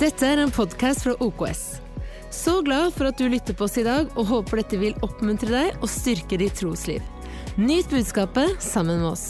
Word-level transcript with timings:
Dette 0.00 0.24
er 0.24 0.40
en 0.40 0.48
podkast 0.48 1.02
fra 1.04 1.12
OKS. 1.20 1.58
Så 2.32 2.54
glad 2.64 2.94
for 2.94 3.10
at 3.10 3.18
du 3.20 3.26
lytter 3.28 3.52
på 3.52 3.66
oss 3.66 3.74
i 3.76 3.82
dag, 3.84 4.06
og 4.16 4.30
håper 4.30 4.62
dette 4.62 4.78
vil 4.80 4.94
oppmuntre 5.04 5.50
deg 5.52 5.82
og 5.82 5.90
styrke 5.92 6.38
ditt 6.40 6.54
trosliv. 6.56 7.04
Nyt 7.60 7.90
budskapet 7.92 8.62
sammen 8.64 9.02
med 9.02 9.10
oss. 9.10 9.24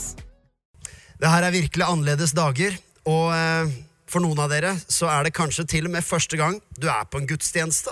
Det 1.19 1.27
her 1.27 1.43
er 1.43 1.51
virkelig 1.57 1.83
annerledes 1.83 2.31
dager, 2.37 2.77
og 3.03 3.33
eh, 3.35 3.73
for 4.07 4.23
noen 4.23 4.39
av 4.39 4.47
dere 4.53 4.71
så 4.85 5.09
er 5.11 5.27
det 5.27 5.33
kanskje 5.35 5.67
til 5.73 5.89
og 5.89 5.93
med 5.97 6.07
første 6.07 6.39
gang 6.39 6.55
du 6.79 6.87
er 6.87 7.03
på 7.03 7.19
en 7.19 7.27
gudstjeneste. 7.27 7.91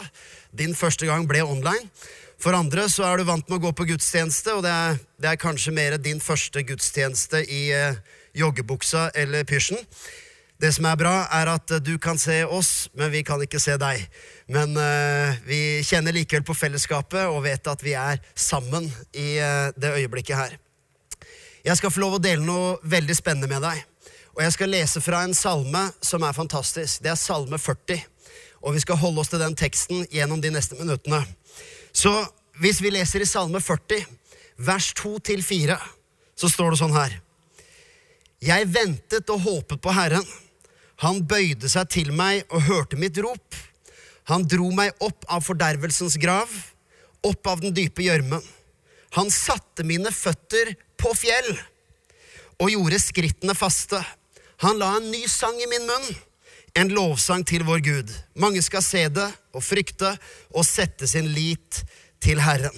Din 0.55 0.71
første 0.71 1.09
gang 1.09 1.27
ble 1.27 1.43
online. 1.43 1.83
For 2.39 2.55
andre 2.55 2.87
så 2.87 3.09
er 3.09 3.19
du 3.19 3.27
vant 3.27 3.43
med 3.51 3.59
å 3.59 3.65
gå 3.67 3.73
på 3.75 3.89
gudstjeneste, 3.91 4.55
og 4.55 4.63
det 4.63 4.71
er, 4.71 5.03
det 5.19 5.33
er 5.33 5.43
kanskje 5.43 5.75
mer 5.75 5.99
din 5.99 6.23
første 6.23 6.63
gudstjeneste 6.63 7.43
i 7.43 7.61
eh, 7.75 7.99
joggebuksa 8.39 9.09
eller 9.19 9.43
pysjen. 9.51 9.83
Det 10.59 10.73
som 10.75 10.89
er 10.89 10.97
bra, 10.99 11.13
er 11.31 11.47
at 11.53 11.71
du 11.85 11.93
kan 12.03 12.17
se 12.19 12.41
oss, 12.43 12.89
men 12.91 13.13
vi 13.13 13.21
kan 13.23 13.39
ikke 13.39 13.61
se 13.63 13.77
deg. 13.79 14.01
Men 14.51 14.73
uh, 14.75 15.37
vi 15.47 15.79
kjenner 15.87 16.11
likevel 16.11 16.43
på 16.43 16.55
fellesskapet 16.57 17.29
og 17.31 17.45
vet 17.45 17.69
at 17.71 17.83
vi 17.85 17.93
er 17.95 18.19
sammen 18.35 18.89
i 19.15 19.37
uh, 19.39 19.69
det 19.79 19.93
øyeblikket 20.01 20.35
her. 20.35 20.57
Jeg 21.63 21.79
skal 21.79 21.93
få 21.93 22.03
lov 22.03 22.17
å 22.17 22.23
dele 22.23 22.43
noe 22.43 22.75
veldig 22.83 23.15
spennende 23.15 23.47
med 23.47 23.63
deg. 23.63 23.85
Og 24.35 24.43
jeg 24.43 24.55
skal 24.57 24.71
lese 24.71 25.03
fra 25.03 25.21
en 25.23 25.35
salme 25.35 25.85
som 26.03 26.27
er 26.27 26.35
fantastisk. 26.35 27.05
Det 27.07 27.13
er 27.13 27.19
salme 27.19 27.55
40. 27.59 28.03
Og 28.59 28.75
vi 28.75 28.83
skal 28.83 28.99
holde 28.99 29.23
oss 29.23 29.31
til 29.31 29.39
den 29.39 29.55
teksten 29.55 30.03
gjennom 30.11 30.43
de 30.43 30.51
neste 30.51 30.75
minuttene. 30.79 31.21
Så 31.95 32.11
hvis 32.59 32.83
vi 32.83 32.91
leser 32.91 33.23
i 33.23 33.27
salme 33.27 33.63
40, 33.63 34.03
vers 34.59 34.91
2-4, 34.99 35.79
så 36.35 36.51
står 36.51 36.75
det 36.75 36.83
sånn 36.83 36.95
her. 36.95 37.15
Jeg 38.43 38.67
ventet 38.71 39.31
og 39.31 39.43
håpet 39.47 39.79
på 39.83 39.95
Herren. 39.95 40.27
Han 41.03 41.23
bøyde 41.23 41.69
seg 41.71 41.89
til 41.93 42.11
meg 42.15 42.43
og 42.51 42.65
hørte 42.67 42.99
mitt 42.99 43.17
rop. 43.23 43.55
Han 44.29 44.45
dro 44.45 44.69
meg 44.75 44.93
opp 45.01 45.25
av 45.31 45.45
fordervelsens 45.45 46.19
grav, 46.21 46.51
opp 47.25 47.47
av 47.49 47.63
den 47.63 47.73
dype 47.75 48.03
gjørmen. 48.05 48.43
Han 49.17 49.31
satte 49.33 49.85
mine 49.87 50.11
føtter 50.13 50.75
på 50.99 51.13
fjell 51.17 51.49
og 52.59 52.71
gjorde 52.73 52.99
skrittene 53.01 53.55
faste. 53.57 54.01
Han 54.65 54.77
la 54.81 54.91
en 54.97 55.07
ny 55.09 55.23
sang 55.31 55.55
i 55.57 55.69
min 55.71 55.87
munn, 55.87 56.09
en 56.77 56.91
lovsang 56.93 57.45
til 57.47 57.63
vår 57.65 57.81
Gud. 57.85 58.11
Mange 58.35 58.61
skal 58.61 58.83
se 58.85 59.05
det 59.09 59.29
og 59.55 59.63
frykte 59.65 60.11
og 60.51 60.67
sette 60.67 61.07
sin 61.09 61.31
lit 61.33 61.81
til 62.21 62.41
Herren. 62.43 62.75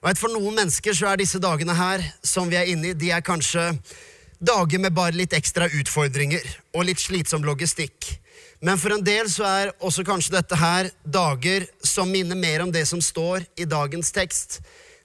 Vet, 0.00 0.18
For 0.18 0.32
noen 0.32 0.56
mennesker 0.56 0.96
så 0.96 1.10
er 1.10 1.20
disse 1.20 1.38
dagene 1.42 1.76
her 1.76 2.02
som 2.24 2.48
vi 2.48 2.56
er 2.56 2.72
inne 2.72 2.94
i, 2.94 2.96
de 2.96 3.12
er 3.12 3.22
kanskje 3.24 3.68
dager 4.40 4.80
med 4.80 4.96
bare 4.96 5.16
litt 5.16 5.34
ekstra 5.36 5.68
utfordringer 5.68 6.44
og 6.74 6.86
litt 6.88 7.00
slitsom 7.00 7.44
logistikk. 7.44 8.08
Men 8.60 8.80
for 8.80 8.92
en 8.92 9.04
del 9.04 9.28
så 9.32 9.46
er 9.48 9.72
også 9.80 10.04
kanskje 10.04 10.34
dette 10.36 10.56
her 10.60 10.90
dager 11.04 11.66
som 11.84 12.10
minner 12.12 12.36
mer 12.36 12.64
om 12.64 12.72
det 12.72 12.86
som 12.88 13.00
står 13.00 13.46
i 13.60 13.68
dagens 13.68 14.12
tekst, 14.12 14.58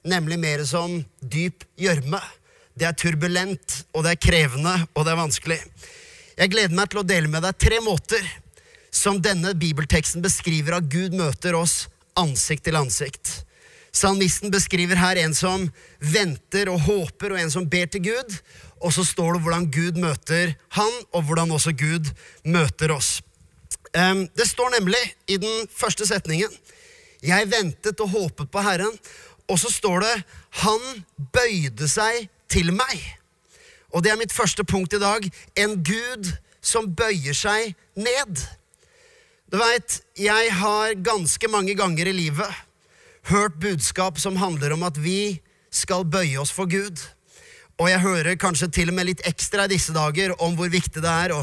nemlig 0.04 0.38
mer 0.40 0.64
som 0.68 0.98
dyp 1.20 1.64
gjørme. 1.80 2.20
Det 2.76 2.84
er 2.84 2.96
turbulent, 2.96 3.78
og 3.96 4.04
det 4.04 4.12
er 4.12 4.24
krevende, 4.26 4.74
og 4.92 5.06
det 5.06 5.14
er 5.14 5.22
vanskelig. 5.22 5.60
Jeg 6.36 6.52
gleder 6.52 6.76
meg 6.76 6.90
til 6.92 7.00
å 7.00 7.08
dele 7.08 7.32
med 7.32 7.46
deg 7.46 7.56
tre 7.56 7.80
måter 7.80 8.24
som 8.92 9.20
denne 9.24 9.54
bibelteksten 9.56 10.24
beskriver 10.24 10.76
at 10.76 10.88
Gud 10.92 11.16
møter 11.16 11.56
oss 11.56 11.86
ansikt 12.16 12.66
til 12.68 12.76
ansikt. 12.76 13.45
Salmisten 13.96 14.52
beskriver 14.52 14.98
her 15.00 15.16
en 15.22 15.32
som 15.34 15.62
venter 16.04 16.68
og 16.68 16.82
håper, 16.84 17.32
og 17.32 17.40
en 17.40 17.52
som 17.52 17.68
ber 17.68 17.88
til 17.88 18.04
Gud. 18.10 18.34
Og 18.84 18.92
så 18.92 19.06
står 19.08 19.36
det 19.36 19.44
hvordan 19.46 19.70
Gud 19.72 20.00
møter 20.02 20.52
han, 20.76 20.98
og 21.16 21.24
hvordan 21.24 21.54
også 21.56 21.72
Gud 21.72 22.10
møter 22.44 22.92
oss. 22.92 23.22
Det 24.36 24.44
står 24.44 24.74
nemlig 24.74 25.00
i 25.32 25.38
den 25.40 25.68
første 25.72 26.04
setningen 26.04 26.52
Jeg 27.24 27.46
ventet 27.48 28.00
og 28.04 28.10
håpet 28.12 28.50
på 28.52 28.60
Herren. 28.60 28.92
Og 29.48 29.58
så 29.58 29.70
står 29.72 30.04
det 30.04 30.24
Han 30.60 30.82
bøyde 31.32 31.88
seg 31.88 32.28
til 32.52 32.74
meg. 32.76 33.00
Og 33.94 34.04
det 34.04 34.12
er 34.12 34.20
mitt 34.20 34.34
første 34.34 34.64
punkt 34.64 34.92
i 34.92 35.00
dag. 35.00 35.24
En 35.56 35.80
Gud 35.80 36.28
som 36.60 36.92
bøyer 36.92 37.32
seg 37.32 37.72
ned. 37.96 38.44
Du 39.48 39.56
veit, 39.56 40.02
jeg 40.18 40.52
har 40.52 40.98
ganske 41.00 41.48
mange 41.48 41.74
ganger 41.78 42.10
i 42.10 42.12
livet 42.12 42.65
hørt 43.30 43.58
budskap 43.60 44.20
som 44.22 44.36
handler 44.38 44.74
om 44.76 44.84
at 44.86 44.98
vi 45.02 45.40
skal 45.72 46.06
bøye 46.06 46.38
oss 46.40 46.52
for 46.54 46.70
Gud. 46.70 47.00
Og 47.76 47.90
jeg 47.90 48.00
hører 48.00 48.38
kanskje 48.40 48.70
til 48.72 48.92
og 48.92 48.96
med 48.96 49.10
litt 49.10 49.24
ekstra 49.28 49.66
i 49.66 49.74
disse 49.74 49.92
dager 49.92 50.32
om 50.42 50.54
hvor 50.56 50.70
viktig 50.72 51.02
det 51.02 51.12
er 51.12 51.34
å 51.36 51.42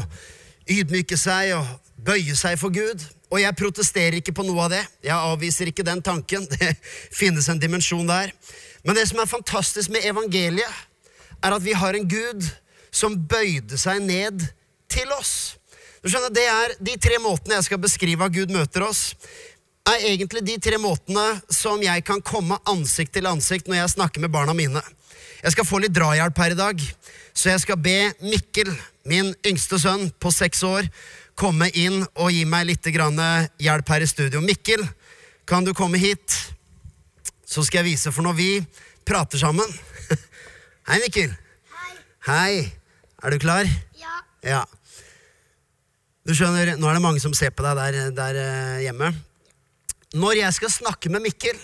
ydmyke 0.70 1.18
seg 1.20 1.52
og 1.58 1.68
bøye 2.04 2.34
seg 2.38 2.58
for 2.58 2.74
Gud. 2.74 3.04
Og 3.30 3.40
jeg 3.42 3.58
protesterer 3.58 4.18
ikke 4.18 4.34
på 4.34 4.46
noe 4.46 4.66
av 4.66 4.72
det. 4.72 4.82
Jeg 5.04 5.14
avviser 5.14 5.70
ikke 5.70 5.86
den 5.86 6.02
tanken. 6.04 6.46
Det 6.54 6.74
finnes 7.14 7.48
en 7.50 7.60
dimensjon 7.60 8.06
der. 8.08 8.32
Men 8.84 8.98
det 8.98 9.06
som 9.08 9.20
er 9.22 9.30
fantastisk 9.30 9.92
med 9.92 10.04
evangeliet, 10.04 10.82
er 11.44 11.54
at 11.56 11.64
vi 11.64 11.72
har 11.76 11.96
en 11.96 12.08
Gud 12.08 12.44
som 12.94 13.16
bøyde 13.16 13.78
seg 13.80 14.02
ned 14.04 14.44
til 14.92 15.10
oss. 15.16 15.56
Du 16.04 16.10
skjønner, 16.12 16.32
Det 16.36 16.44
er 16.44 16.74
de 16.84 16.96
tre 17.00 17.18
måtene 17.22 17.56
jeg 17.56 17.68
skal 17.70 17.80
beskrive 17.80 18.26
at 18.26 18.34
Gud 18.34 18.52
møter 18.52 18.84
oss 18.84 19.14
er 19.84 20.06
egentlig 20.08 20.40
de 20.46 20.56
tre 20.62 20.78
måtene 20.80 21.24
som 21.52 21.82
jeg 21.84 22.04
kan 22.08 22.22
komme 22.24 22.56
ansikt 22.70 23.12
til 23.16 23.28
ansikt 23.28 23.68
når 23.68 23.82
jeg 23.82 23.94
snakker 23.96 24.22
med 24.24 24.32
barna 24.32 24.54
mine. 24.56 24.80
Jeg 25.44 25.52
skal 25.52 25.66
få 25.68 25.80
litt 25.82 25.92
drahjelp 25.92 26.38
her 26.40 26.54
i 26.54 26.58
dag, 26.58 26.84
så 27.36 27.50
jeg 27.50 27.60
skal 27.66 27.80
be 27.84 27.98
Mikkel, 28.24 28.70
min 29.04 29.34
yngste 29.44 29.76
sønn 29.82 30.08
på 30.20 30.32
seks 30.32 30.62
år, 30.64 30.88
komme 31.36 31.68
inn 31.76 32.00
og 32.14 32.32
gi 32.32 32.46
meg 32.48 32.70
litt 32.70 32.88
hjelp 32.88 33.92
her 33.92 34.06
i 34.06 34.08
studio. 34.08 34.40
Mikkel, 34.40 34.86
kan 35.44 35.66
du 35.66 35.74
komme 35.76 36.00
hit? 36.00 36.32
Så 37.44 37.66
skal 37.66 37.82
jeg 37.82 37.92
vise, 37.92 38.12
for 38.12 38.24
når 38.24 38.38
vi 38.38 38.48
prater 39.04 39.38
sammen 39.38 39.68
Hei, 40.88 40.96
Mikkel. 41.04 41.36
Hei. 41.76 41.92
Hei. 42.24 42.54
Er 43.24 43.30
du 43.30 43.38
klar? 43.40 43.68
Ja. 44.00 44.16
Ja. 44.44 44.64
Du 46.24 46.32
skjønner, 46.32 46.74
Nå 46.80 46.88
er 46.88 46.96
det 46.96 47.04
mange 47.04 47.20
som 47.20 47.36
ser 47.36 47.52
på 47.52 47.64
deg 47.64 47.76
der, 47.76 48.10
der 48.16 48.40
eh, 48.40 48.82
hjemme. 48.86 49.12
Når 50.14 50.36
jeg 50.38 50.54
skal 50.54 50.70
snakke 50.70 51.10
med 51.10 51.24
Mikkel, 51.24 51.56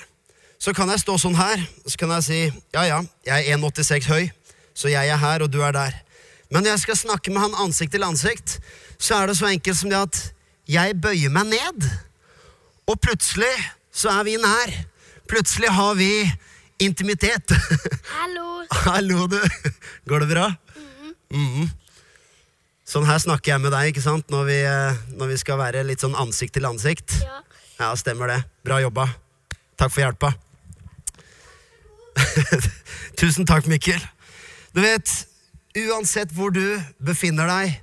så 0.59 0.73
kan 0.75 0.91
jeg 0.91 1.01
stå 1.05 1.15
sånn 1.23 1.37
her 1.39 1.61
så 1.87 1.97
kan 2.01 2.11
jeg 2.17 2.25
si 2.27 2.39
ja, 2.75 2.83
ja, 2.83 2.97
jeg 3.25 3.47
er 3.47 3.59
1,86 3.61 4.09
høy, 4.11 4.25
så 4.75 4.91
jeg 4.91 5.07
er 5.07 5.21
her, 5.23 5.45
og 5.45 5.53
du 5.55 5.61
er 5.63 5.75
der. 5.77 5.95
Men 6.51 6.65
når 6.65 6.75
jeg 6.75 6.83
skal 6.83 6.99
snakke 6.99 7.31
med 7.31 7.45
han 7.45 7.55
ansikt 7.63 7.95
til 7.95 8.03
ansikt, 8.03 8.57
så 8.99 9.21
er 9.21 9.31
det 9.31 9.37
så 9.39 9.47
enkelt 9.53 9.79
som 9.79 9.93
det 9.93 10.01
at 10.01 10.19
jeg 10.71 10.97
bøyer 10.99 11.31
meg 11.31 11.53
ned. 11.53 11.87
Og 12.91 12.99
plutselig 12.99 13.53
så 13.95 14.11
er 14.19 14.27
vi 14.27 14.35
nær. 14.43 14.73
Plutselig 15.31 15.71
har 15.71 15.95
vi 15.95 16.11
intimitet. 16.83 17.55
Hallo. 18.17 18.65
Hallo, 18.87 19.29
du. 19.31 19.39
Går 20.11 20.25
det 20.25 20.33
bra? 20.33 20.49
Mhm. 21.31 21.71
Sånn 22.91 23.07
her 23.07 23.21
snakker 23.23 23.53
jeg 23.53 23.63
med 23.63 23.71
deg 23.71 23.93
ikke 23.93 24.03
sant? 24.03 24.27
Når 24.35 24.49
vi, 24.49 24.59
eh, 24.67 24.99
når 25.15 25.31
vi 25.31 25.39
skal 25.39 25.61
være 25.61 25.85
litt 25.87 26.03
sånn 26.03 26.19
ansikt 26.19 26.57
til 26.59 26.67
ansikt. 26.67 27.21
Ja. 27.23 27.39
Ja, 27.81 27.97
stemmer 27.97 28.29
det. 28.29 28.43
Bra 28.65 28.77
jobba. 28.83 29.07
Takk 29.81 29.93
for 29.95 30.03
hjelpa. 30.05 30.35
Tusen 33.21 33.47
takk, 33.49 33.65
Mikkel. 33.73 34.03
Du 34.77 34.83
vet, 34.85 35.09
uansett 35.89 36.35
hvor 36.37 36.53
du 36.53 36.77
befinner 37.01 37.49
deg 37.49 37.79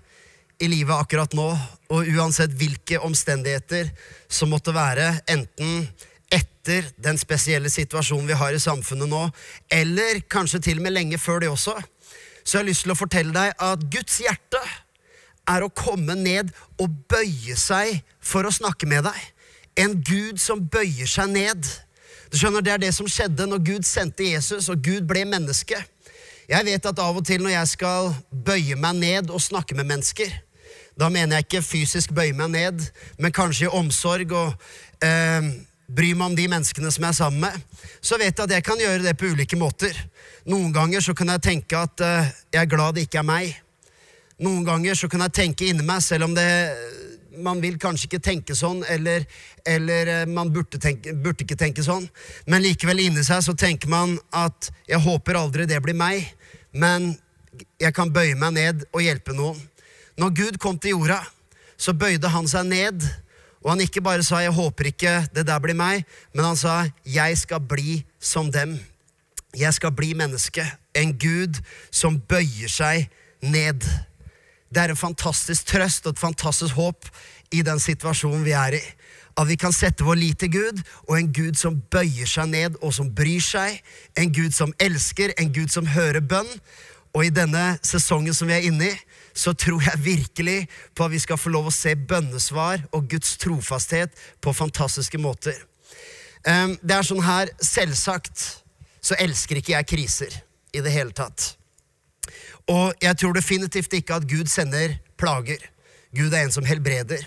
i 0.62 0.70
livet 0.70 0.94
akkurat 0.94 1.34
nå, 1.38 1.48
og 1.90 2.12
uansett 2.14 2.54
hvilke 2.60 3.00
omstendigheter 3.02 3.90
som 4.30 4.54
måtte 4.54 4.76
være, 4.76 5.16
enten 5.34 5.88
etter 6.30 6.92
den 7.02 7.18
spesielle 7.18 7.72
situasjonen 7.74 8.30
vi 8.30 8.38
har 8.38 8.54
i 8.54 8.62
samfunnet 8.62 9.10
nå, 9.10 9.24
eller 9.74 10.22
kanskje 10.30 10.62
til 10.68 10.78
og 10.78 10.86
med 10.86 10.94
lenge 10.94 11.18
før 11.22 11.42
det 11.42 11.50
også, 11.50 11.74
så 12.44 12.60
jeg 12.60 12.62
har 12.62 12.70
lyst 12.70 12.86
til 12.86 12.94
å 12.94 13.00
fortelle 13.00 13.34
deg 13.34 13.66
at 13.66 13.88
Guds 13.98 14.20
hjerte 14.22 14.62
er 15.48 15.66
å 15.66 15.74
komme 15.74 16.14
ned 16.22 16.54
og 16.78 17.02
bøye 17.10 17.58
seg 17.58 18.04
for 18.22 18.46
å 18.46 18.54
snakke 18.54 18.90
med 18.90 19.08
deg. 19.10 19.18
En 19.78 19.94
Gud 20.02 20.40
som 20.42 20.64
bøyer 20.66 21.10
seg 21.10 21.30
ned. 21.30 21.68
Du 22.32 22.38
skjønner, 22.38 22.62
Det 22.62 22.74
er 22.74 22.82
det 22.82 22.94
som 22.96 23.08
skjedde 23.08 23.46
når 23.48 23.64
Gud 23.64 23.86
sendte 23.86 24.26
Jesus, 24.26 24.70
og 24.70 24.82
Gud 24.84 25.06
ble 25.08 25.26
menneske. 25.26 25.78
Jeg 26.48 26.66
vet 26.66 26.86
at 26.86 27.00
av 27.00 27.18
og 27.18 27.26
til 27.28 27.44
når 27.44 27.54
jeg 27.54 27.68
skal 27.68 28.14
bøye 28.32 28.76
meg 28.80 28.96
ned 28.96 29.30
og 29.30 29.42
snakke 29.42 29.76
med 29.76 29.86
mennesker, 29.86 30.32
da 30.98 31.10
mener 31.10 31.38
jeg 31.38 31.46
ikke 31.46 31.62
fysisk 31.62 32.14
bøye 32.16 32.34
meg 32.34 32.50
ned, 32.50 32.86
men 33.20 33.36
kanskje 33.36 33.68
i 33.68 33.74
omsorg 33.76 34.32
og 34.32 34.54
eh, 35.04 35.50
bry 35.88 36.14
meg 36.16 36.32
om 36.32 36.36
de 36.36 36.48
menneskene 36.52 36.92
som 36.92 37.04
jeg 37.04 37.14
er 37.14 37.20
sammen 37.20 37.44
med, 37.46 37.62
så 38.02 38.18
vet 38.18 38.32
jeg 38.32 38.48
at 38.48 38.56
jeg 38.56 38.66
kan 38.66 38.80
gjøre 38.82 39.04
det 39.04 39.18
på 39.20 39.30
ulike 39.30 39.60
måter. 39.60 39.94
Noen 40.48 40.74
ganger 40.74 41.04
så 41.04 41.14
kan 41.14 41.30
jeg 41.36 41.44
tenke 41.44 41.78
at 41.78 42.02
eh, 42.02 42.32
jeg 42.56 42.64
er 42.64 42.72
glad 42.72 42.98
det 42.98 43.06
ikke 43.08 43.22
er 43.22 43.28
meg. 43.28 43.54
Noen 44.42 44.66
ganger 44.66 44.98
så 44.98 45.10
kan 45.12 45.26
jeg 45.26 45.36
tenke 45.36 45.68
inni 45.70 45.86
meg, 45.86 46.02
selv 46.06 46.28
om 46.28 46.36
det 46.38 46.48
man 47.44 47.62
vil 47.62 47.78
kanskje 47.82 48.10
ikke 48.10 48.24
tenke 48.24 48.56
sånn, 48.58 48.84
eller, 48.90 49.26
eller 49.66 50.12
eh, 50.14 50.26
man 50.30 50.52
burde, 50.54 50.80
tenke, 50.82 51.14
burde, 51.14 51.46
ikke 51.46 51.60
tenke 51.60 51.86
sånn. 51.86 52.08
Men 52.48 52.64
likevel 52.66 53.06
inni 53.06 53.24
seg 53.26 53.44
så 53.46 53.56
tenker 53.58 53.92
man 53.92 54.18
at 54.36 54.72
jeg 54.90 55.02
håper 55.04 55.40
aldri 55.40 55.68
det 55.70 55.82
blir 55.86 55.98
meg, 55.98 56.26
men 56.72 57.14
jeg 57.82 57.94
kan 57.96 58.12
bøye 58.14 58.36
meg 58.38 58.58
ned 58.58 58.86
og 58.92 59.02
hjelpe 59.06 59.36
noen. 59.38 59.60
Når 60.18 60.36
Gud 60.38 60.60
kom 60.62 60.78
til 60.82 60.98
jorda, 60.98 61.22
så 61.78 61.94
bøyde 61.94 62.30
han 62.34 62.50
seg 62.50 62.70
ned, 62.72 63.06
Og 63.68 63.74
han 63.74 63.82
ikke 63.84 64.02
bare 64.02 64.24
sa 64.24 64.40
'jeg 64.40 64.54
håper 64.54 64.86
ikke 64.86 65.28
det 65.36 65.48
der 65.48 65.60
blir 65.60 65.76
meg', 65.76 66.06
men 66.34 66.46
han 66.46 66.56
sa 66.56 66.88
'jeg 67.06 67.38
skal 67.38 67.60
bli 67.60 68.06
som 68.20 68.52
dem'. 68.52 68.80
Jeg 69.56 69.74
skal 69.74 69.92
bli 69.92 70.14
menneske. 70.14 70.64
En 70.96 71.18
Gud 71.18 71.60
som 71.92 72.20
bøyer 72.20 72.70
seg 72.70 73.10
ned. 73.42 73.84
Det 74.70 74.84
er 74.84 74.92
en 74.92 75.00
fantastisk 75.00 75.70
trøst 75.72 76.08
og 76.08 76.16
et 76.16 76.22
fantastisk 76.22 76.76
håp 76.76 77.08
i 77.56 77.64
den 77.64 77.80
situasjonen 77.80 78.44
vi 78.46 78.56
er 78.58 78.80
i. 78.80 78.84
At 79.38 79.48
vi 79.48 79.56
kan 79.60 79.74
sette 79.76 80.04
vår 80.04 80.18
lit 80.18 80.40
til 80.42 80.52
Gud, 80.56 80.82
og 81.08 81.20
en 81.20 81.32
Gud 81.34 81.60
som 81.60 81.78
bøyer 81.94 82.30
seg 82.30 82.50
ned, 82.50 82.78
og 82.82 82.94
som 82.96 83.12
bryr 83.14 83.44
seg. 83.44 83.78
En 84.18 84.34
Gud 84.34 84.56
som 84.58 84.74
elsker, 84.82 85.36
en 85.38 85.54
Gud 85.54 85.70
som 85.74 85.88
hører 85.94 86.26
bønn. 86.26 86.50
Og 87.14 87.26
i 87.26 87.34
denne 87.34 87.78
sesongen 87.86 88.36
som 88.36 88.50
vi 88.50 88.58
er 88.58 88.66
inne 88.68 88.92
i, 88.92 88.98
så 89.38 89.54
tror 89.54 89.84
jeg 89.86 90.04
virkelig 90.04 90.58
på 90.98 91.06
at 91.06 91.14
vi 91.14 91.22
skal 91.22 91.38
få 91.38 91.54
lov 91.54 91.70
å 91.70 91.74
se 91.74 91.94
bønnesvar 91.96 92.88
og 92.92 93.10
Guds 93.12 93.36
trofasthet 93.42 94.14
på 94.42 94.54
fantastiske 94.58 95.22
måter. 95.22 95.58
Ehm, 96.48 96.78
det 96.82 96.98
er 96.98 97.06
sånn 97.06 97.24
her, 97.26 97.54
selvsagt 97.62 98.44
så 99.02 99.18
elsker 99.22 99.62
ikke 99.62 99.76
jeg 99.76 99.90
kriser 99.94 100.42
i 100.74 100.82
det 100.84 100.94
hele 100.94 101.14
tatt. 101.16 101.57
Og 102.68 102.94
jeg 103.02 103.18
tror 103.20 103.36
definitivt 103.38 103.94
ikke 103.96 104.20
at 104.20 104.28
Gud 104.28 104.50
sender 104.52 104.98
plager. 105.20 105.62
Gud 106.16 106.34
er 106.34 106.46
en 106.46 106.54
som 106.54 106.68
helbreder. 106.68 107.24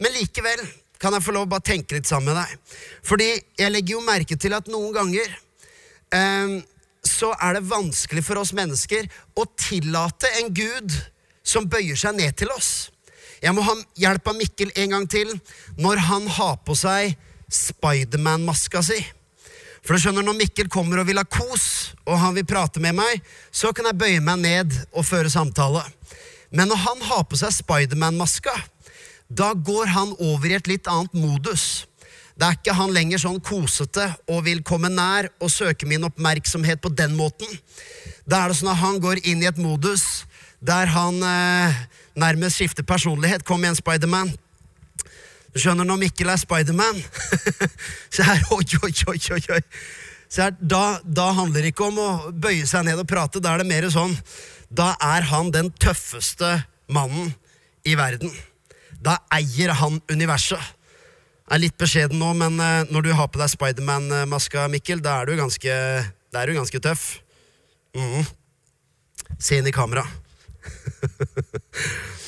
Men 0.00 0.14
likevel 0.16 0.62
kan 1.00 1.14
jeg 1.16 1.24
få 1.24 1.34
lov 1.36 1.48
å 1.48 1.52
bare 1.54 1.64
tenke 1.70 1.96
litt 1.96 2.08
sammen 2.08 2.32
med 2.32 2.40
deg. 2.40 2.76
Fordi 3.04 3.30
jeg 3.60 3.72
legger 3.72 3.96
jo 3.96 4.04
merke 4.04 4.36
til 4.40 4.56
at 4.56 4.68
noen 4.72 4.92
ganger 4.96 5.28
eh, 6.16 6.60
så 7.06 7.32
er 7.40 7.56
det 7.56 7.68
vanskelig 7.68 8.24
for 8.24 8.40
oss 8.40 8.52
mennesker 8.56 9.08
å 9.36 9.46
tillate 9.56 10.28
en 10.40 10.52
Gud 10.56 10.96
som 11.44 11.68
bøyer 11.68 11.98
seg 11.98 12.18
ned 12.18 12.36
til 12.36 12.52
oss. 12.52 12.90
Jeg 13.40 13.56
må 13.56 13.64
ha 13.64 13.74
hjelp 13.96 14.28
av 14.28 14.36
Mikkel 14.36 14.72
en 14.76 14.96
gang 14.96 15.06
til 15.08 15.32
når 15.80 16.04
han 16.10 16.28
har 16.36 16.58
på 16.64 16.76
seg 16.76 17.16
Spiderman-maska 17.50 18.82
si. 18.84 19.00
For 19.90 19.98
du 19.98 20.04
skjønner, 20.04 20.22
Når 20.22 20.36
Mikkel 20.38 20.68
kommer 20.70 21.00
og 21.02 21.08
vil 21.08 21.18
ha 21.18 21.24
kos, 21.26 21.96
og 22.06 22.14
han 22.22 22.36
vil 22.36 22.44
prate 22.46 22.78
med 22.78 22.94
meg, 22.94 23.24
så 23.50 23.72
kan 23.74 23.88
jeg 23.88 23.98
bøye 23.98 24.20
meg 24.22 24.36
ned 24.38 24.76
og 24.94 25.02
føre 25.02 25.26
samtale. 25.26 25.82
Men 26.54 26.70
når 26.70 26.78
han 26.78 27.00
har 27.08 27.24
på 27.26 27.34
seg 27.40 27.50
Spiderman-maska, 27.56 28.54
da 29.26 29.48
går 29.50 29.90
han 29.90 30.12
over 30.14 30.46
i 30.46 30.54
et 30.60 30.70
litt 30.70 30.86
annet 30.86 31.16
modus. 31.18 31.88
Det 32.38 32.46
er 32.46 32.54
ikke 32.60 32.76
han 32.78 32.94
lenger 32.94 33.18
sånn 33.18 33.42
kosete 33.42 34.06
og 34.30 34.44
vil 34.46 34.62
komme 34.62 34.92
nær 34.94 35.26
og 35.42 35.50
søke 35.50 35.90
min 35.90 36.06
oppmerksomhet 36.06 36.78
på 36.78 36.94
den 36.94 37.18
måten. 37.18 37.50
Da 38.30 38.44
er 38.44 38.54
det 38.54 38.60
sånn 38.60 38.70
at 38.70 38.78
han 38.84 39.02
går 39.02 39.24
inn 39.26 39.42
i 39.42 39.50
et 39.50 39.58
modus 39.58 40.22
der 40.62 40.86
han 40.94 41.18
eh, 41.18 41.82
nærmest 42.14 42.62
skifter 42.62 42.86
personlighet. 42.86 43.42
Kom 43.42 43.66
igjen, 43.66 43.82
Spiderman. 43.82 44.30
Du 45.50 45.58
skjønner, 45.58 45.86
når 45.86 45.98
Mikkel 46.04 46.30
er 46.30 46.38
Spiderman 46.38 47.00
Så 48.14 48.22
er 48.22 48.42
oi, 48.54 48.64
oi, 48.84 48.92
oi, 49.10 49.18
oi, 49.34 49.40
oi. 49.56 49.62
Så 50.30 50.44
er, 50.46 50.58
da, 50.60 51.00
da 51.02 51.30
handler 51.34 51.64
det 51.64 51.72
ikke 51.72 51.88
om 51.88 51.98
å 51.98 52.10
bøye 52.30 52.66
seg 52.70 52.84
ned 52.86 53.00
og 53.02 53.08
prate. 53.10 53.42
Da 53.42 53.54
er 53.54 53.62
det 53.62 53.70
mer 53.70 53.88
sånn 53.90 54.14
Da 54.70 54.92
er 55.02 55.26
han 55.32 55.50
den 55.54 55.72
tøffeste 55.82 56.60
mannen 56.90 57.32
i 57.86 57.96
verden. 57.98 58.30
Da 59.02 59.18
eier 59.34 59.74
han 59.80 59.98
universet. 60.12 60.60
Jeg 61.50 61.56
er 61.56 61.62
litt 61.64 61.78
beskjeden 61.80 62.20
nå, 62.22 62.30
men 62.38 62.60
uh, 62.62 62.86
når 62.92 63.08
du 63.08 63.10
har 63.16 63.30
på 63.32 63.40
deg 63.40 63.50
Spiderman-maska, 63.50 64.68
Mikkel, 64.70 65.00
da 65.02 65.16
er 65.18 65.30
du 65.30 65.40
ganske, 65.40 65.78
er 66.06 66.46
du 66.46 66.54
ganske 66.54 66.82
tøff. 66.84 67.08
Mm. 67.96 68.22
Se 69.40 69.58
inn 69.58 69.66
i 69.66 69.74
kamera. 69.74 70.06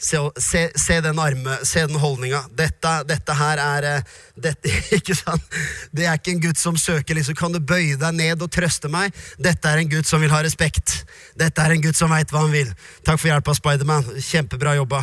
Se, 0.00 0.18
se, 0.38 0.60
se, 0.78 1.00
den 1.00 1.18
arme, 1.18 1.56
se 1.66 1.80
den 1.86 1.98
holdninga. 1.98 2.44
Dette, 2.54 2.90
dette, 3.08 3.34
her 3.34 3.58
er 3.58 3.86
eh, 3.88 4.12
dette, 4.38 4.70
ikke 4.98 5.16
sant? 5.18 5.42
Det 5.90 6.06
er 6.06 6.20
ikke 6.20 6.36
en 6.36 6.42
gutt 6.44 6.60
som 6.60 6.78
søker 6.78 7.18
liksom, 7.18 7.34
Kan 7.34 7.50
du 7.54 7.58
bøye 7.58 7.96
deg 7.98 8.14
ned 8.14 8.44
og 8.44 8.52
trøste 8.54 8.86
meg? 8.92 9.16
Dette 9.42 9.66
er 9.66 9.82
en 9.82 9.90
gutt 9.90 10.06
som 10.06 10.22
vil 10.22 10.30
ha 10.30 10.38
respekt. 10.46 11.00
Dette 11.38 11.64
er 11.64 11.74
en 11.74 11.82
gutt 11.82 11.98
som 11.98 12.14
veit 12.14 12.30
hva 12.30 12.44
han 12.44 12.54
vil. 12.54 12.70
Takk 13.02 13.18
for 13.18 13.32
hjelpa, 13.32 13.56
Spiderman. 13.58 14.06
Kjempebra 14.22 14.76
jobba. 14.78 15.02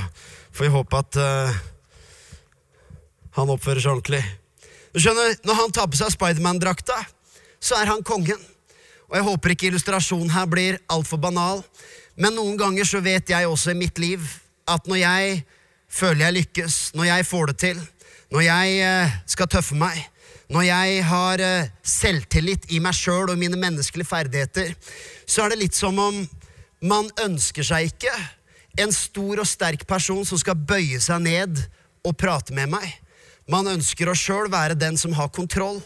Får 0.56 0.70
vi 0.70 0.72
håpe 0.78 1.04
at 1.04 1.20
uh, 1.20 1.60
han 3.36 3.52
oppfører 3.52 3.84
seg 3.84 3.98
ordentlig. 3.98 4.24
Du 4.96 5.02
skjønner, 5.04 5.36
Når 5.44 5.60
han 5.60 5.76
tar 5.76 5.92
på 5.92 6.00
seg 6.00 6.16
Spiderman-drakta, 6.16 7.02
så 7.60 7.82
er 7.82 7.92
han 7.92 8.06
kongen. 8.08 8.40
Og 9.12 9.20
jeg 9.20 9.28
håper 9.28 9.58
ikke 9.58 9.70
illustrasjonen 9.74 10.32
her 10.32 10.48
blir 10.48 10.80
altfor 10.88 11.20
banal, 11.20 11.60
men 12.16 12.40
noen 12.40 12.56
ganger 12.56 12.88
så 12.88 13.04
vet 13.04 13.28
jeg 13.30 13.52
også 13.52 13.76
i 13.76 13.80
mitt 13.84 14.00
liv 14.00 14.24
at 14.68 14.88
når 14.90 15.02
jeg 15.02 15.44
føler 15.92 16.26
jeg 16.26 16.38
lykkes, 16.40 16.76
når 16.98 17.10
jeg 17.12 17.26
får 17.30 17.52
det 17.52 17.58
til, 17.62 17.82
når 18.34 18.46
jeg 18.48 18.80
eh, 18.84 19.18
skal 19.30 19.50
tøffe 19.52 19.78
meg, 19.78 20.00
når 20.52 20.66
jeg 20.68 21.04
har 21.10 21.42
eh, 21.42 21.70
selvtillit 21.86 22.68
i 22.74 22.82
meg 22.84 22.98
sjøl 22.98 23.32
og 23.32 23.40
mine 23.40 23.58
menneskelige 23.60 24.10
ferdigheter, 24.10 24.74
så 25.26 25.46
er 25.46 25.54
det 25.54 25.62
litt 25.64 25.78
som 25.78 25.98
om 26.02 26.24
man 26.86 27.10
ønsker 27.24 27.66
seg 27.66 27.94
ikke 27.94 28.14
en 28.82 28.92
stor 28.94 29.42
og 29.42 29.48
sterk 29.48 29.86
person 29.88 30.26
som 30.28 30.40
skal 30.42 30.60
bøye 30.60 31.00
seg 31.02 31.24
ned 31.24 31.62
og 32.06 32.18
prate 32.20 32.54
med 32.54 32.74
meg. 32.74 32.86
Man 33.50 33.70
ønsker 33.70 34.10
å 34.10 34.18
sjøl 34.18 34.50
være 34.52 34.78
den 34.78 34.98
som 34.98 35.14
har 35.18 35.32
kontroll. 35.34 35.80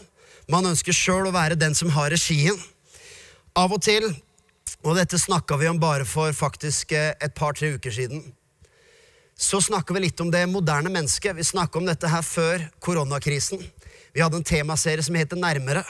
Man 0.50 0.66
ønsker 0.66 0.96
sjøl 0.96 1.28
å 1.28 1.34
være 1.34 1.58
den 1.60 1.76
som 1.76 1.92
har 1.94 2.10
regien. 2.12 2.56
Av 3.56 3.72
og 3.72 3.82
til, 3.84 4.08
og 4.82 4.96
dette 4.96 5.20
snakka 5.20 5.58
vi 5.60 5.68
om 5.68 5.80
bare 5.80 6.06
for 6.08 6.32
faktisk 6.36 6.92
eh, 6.96 7.14
et 7.20 7.36
par-tre 7.36 7.74
uker 7.76 7.94
siden 7.94 8.24
så 9.40 9.60
snakker 9.64 9.96
vi 9.96 10.02
litt 10.04 10.20
om 10.20 10.28
det 10.30 10.42
moderne 10.52 10.90
mennesket. 10.92 11.32
Vi 11.36 11.44
snakka 11.44 11.80
om 11.80 11.86
dette 11.88 12.08
her 12.12 12.22
før 12.22 12.66
koronakrisen. 12.84 13.62
Vi 14.12 14.20
hadde 14.20 14.36
en 14.36 14.44
temaserie 14.44 15.02
som 15.02 15.16
heter 15.16 15.40
Nærmere. 15.40 15.84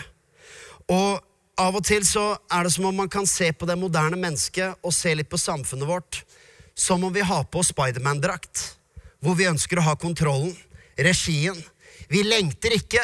Og 0.86 1.18
av 1.58 1.76
og 1.76 1.82
til 1.84 2.06
så 2.06 2.36
er 2.46 2.64
det 2.64 2.72
som 2.76 2.86
om 2.86 3.00
man 3.02 3.10
kan 3.10 3.26
se 3.26 3.50
på 3.52 3.66
det 3.66 3.74
moderne 3.78 4.18
mennesket 4.20 4.78
og 4.86 4.94
se 4.94 5.16
litt 5.18 5.28
på 5.30 5.40
samfunnet 5.40 5.88
vårt 5.88 6.20
som 6.78 7.02
om 7.04 7.12
vi 7.12 7.24
har 7.26 7.42
på 7.50 7.64
Spiderman-drakt, 7.66 8.62
hvor 9.20 9.34
vi 9.36 9.48
ønsker 9.50 9.80
å 9.80 9.88
ha 9.90 9.96
kontrollen, 9.98 10.54
regien. 10.96 11.58
Vi 12.08 12.22
lengter 12.24 12.72
ikke 12.78 13.02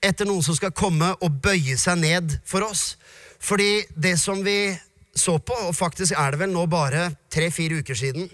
etter 0.00 0.28
noen 0.28 0.44
som 0.46 0.56
skal 0.56 0.72
komme 0.72 1.10
og 1.18 1.42
bøye 1.42 1.76
seg 1.76 1.98
ned 2.00 2.38
for 2.48 2.64
oss. 2.64 2.94
Fordi 3.42 3.82
det 3.92 4.14
som 4.22 4.40
vi 4.46 4.70
så 5.16 5.34
på, 5.42 5.56
og 5.66 5.76
faktisk 5.76 6.14
er 6.16 6.32
det 6.32 6.44
vel 6.44 6.54
nå 6.54 6.64
bare 6.70 7.10
tre-fire 7.32 7.82
uker 7.82 7.98
siden, 7.98 8.30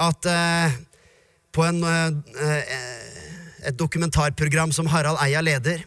at 0.00 0.28
eh, 0.28 0.74
på 1.52 1.64
en, 1.66 1.82
eh, 1.84 2.74
et 3.68 3.78
dokumentarprogram 3.78 4.72
som 4.72 4.88
Harald 4.90 5.20
Eia 5.24 5.42
leder, 5.44 5.84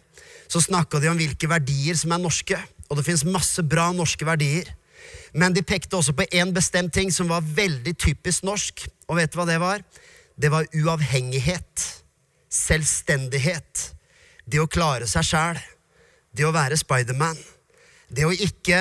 så 0.47 0.61
snakka 0.61 1.01
de 1.01 1.09
om 1.09 1.17
hvilke 1.19 1.49
verdier 1.49 1.97
som 1.97 2.13
er 2.13 2.21
norske. 2.21 2.57
Og 2.89 2.99
det 2.99 3.05
fins 3.07 3.25
masse 3.25 3.63
bra 3.65 3.89
norske 3.95 4.25
verdier. 4.27 4.69
Men 5.33 5.53
de 5.55 5.65
pekte 5.65 5.97
også 5.97 6.13
på 6.15 6.27
én 6.31 6.53
bestemt 6.55 6.93
ting 6.93 7.11
som 7.11 7.29
var 7.29 7.43
veldig 7.43 7.95
typisk 7.97 8.45
norsk. 8.47 8.85
Og 9.09 9.17
vet 9.19 9.33
du 9.33 9.39
hva 9.39 9.47
det 9.49 9.59
var? 9.59 9.81
Det 10.37 10.51
var 10.53 10.69
uavhengighet. 10.75 11.87
Selvstendighet. 12.49 13.89
Det 14.45 14.61
å 14.61 14.69
klare 14.69 15.09
seg 15.09 15.27
sjæl. 15.27 15.59
Det 16.35 16.45
å 16.45 16.53
være 16.55 16.77
Spiderman. 16.79 17.37
Det 18.07 18.27
å 18.27 18.31
ikke 18.31 18.79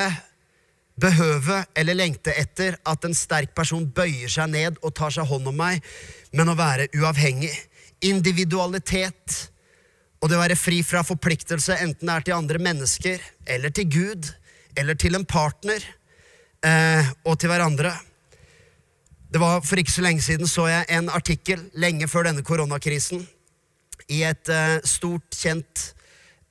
behøve 1.01 1.65
eller 1.75 1.97
lengte 1.99 2.35
etter 2.39 2.77
at 2.87 3.05
en 3.07 3.17
sterk 3.17 3.55
person 3.57 3.87
bøyer 3.97 4.31
seg 4.31 4.53
ned 4.53 4.79
og 4.83 4.95
tar 4.95 5.15
seg 5.15 5.27
hånd 5.29 5.49
om 5.51 5.57
meg, 5.59 5.83
men 6.33 6.51
å 6.51 6.59
være 6.59 6.89
uavhengig. 6.95 7.53
Individualitet 8.05 9.51
og 10.23 10.31
det 10.31 10.39
å 10.39 10.41
være 10.41 10.57
fri 10.57 10.79
fra 10.87 11.03
forpliktelse, 11.05 11.77
enten 11.85 12.09
det 12.09 12.15
er 12.15 12.25
til 12.25 12.39
andre 12.39 12.61
mennesker 12.63 13.23
eller 13.57 13.75
til 13.75 13.91
Gud 13.93 14.31
eller 14.79 14.97
til 14.99 15.19
en 15.19 15.27
partner 15.29 15.83
eh, 16.65 17.11
og 17.29 17.37
til 17.39 17.53
hverandre. 17.53 17.93
Det 19.29 19.43
var 19.43 19.61
For 19.67 19.83
ikke 19.83 19.93
så 19.93 20.05
lenge 20.07 20.23
siden 20.25 20.49
så 20.49 20.69
jeg 20.71 20.87
en 20.97 21.11
artikkel 21.13 21.67
lenge 21.77 22.09
før 22.09 22.31
denne 22.31 22.45
koronakrisen 22.47 23.27
i 24.09 24.23
et 24.25 24.49
eh, 24.53 24.79
stort, 24.87 25.29
kjent 25.35 25.91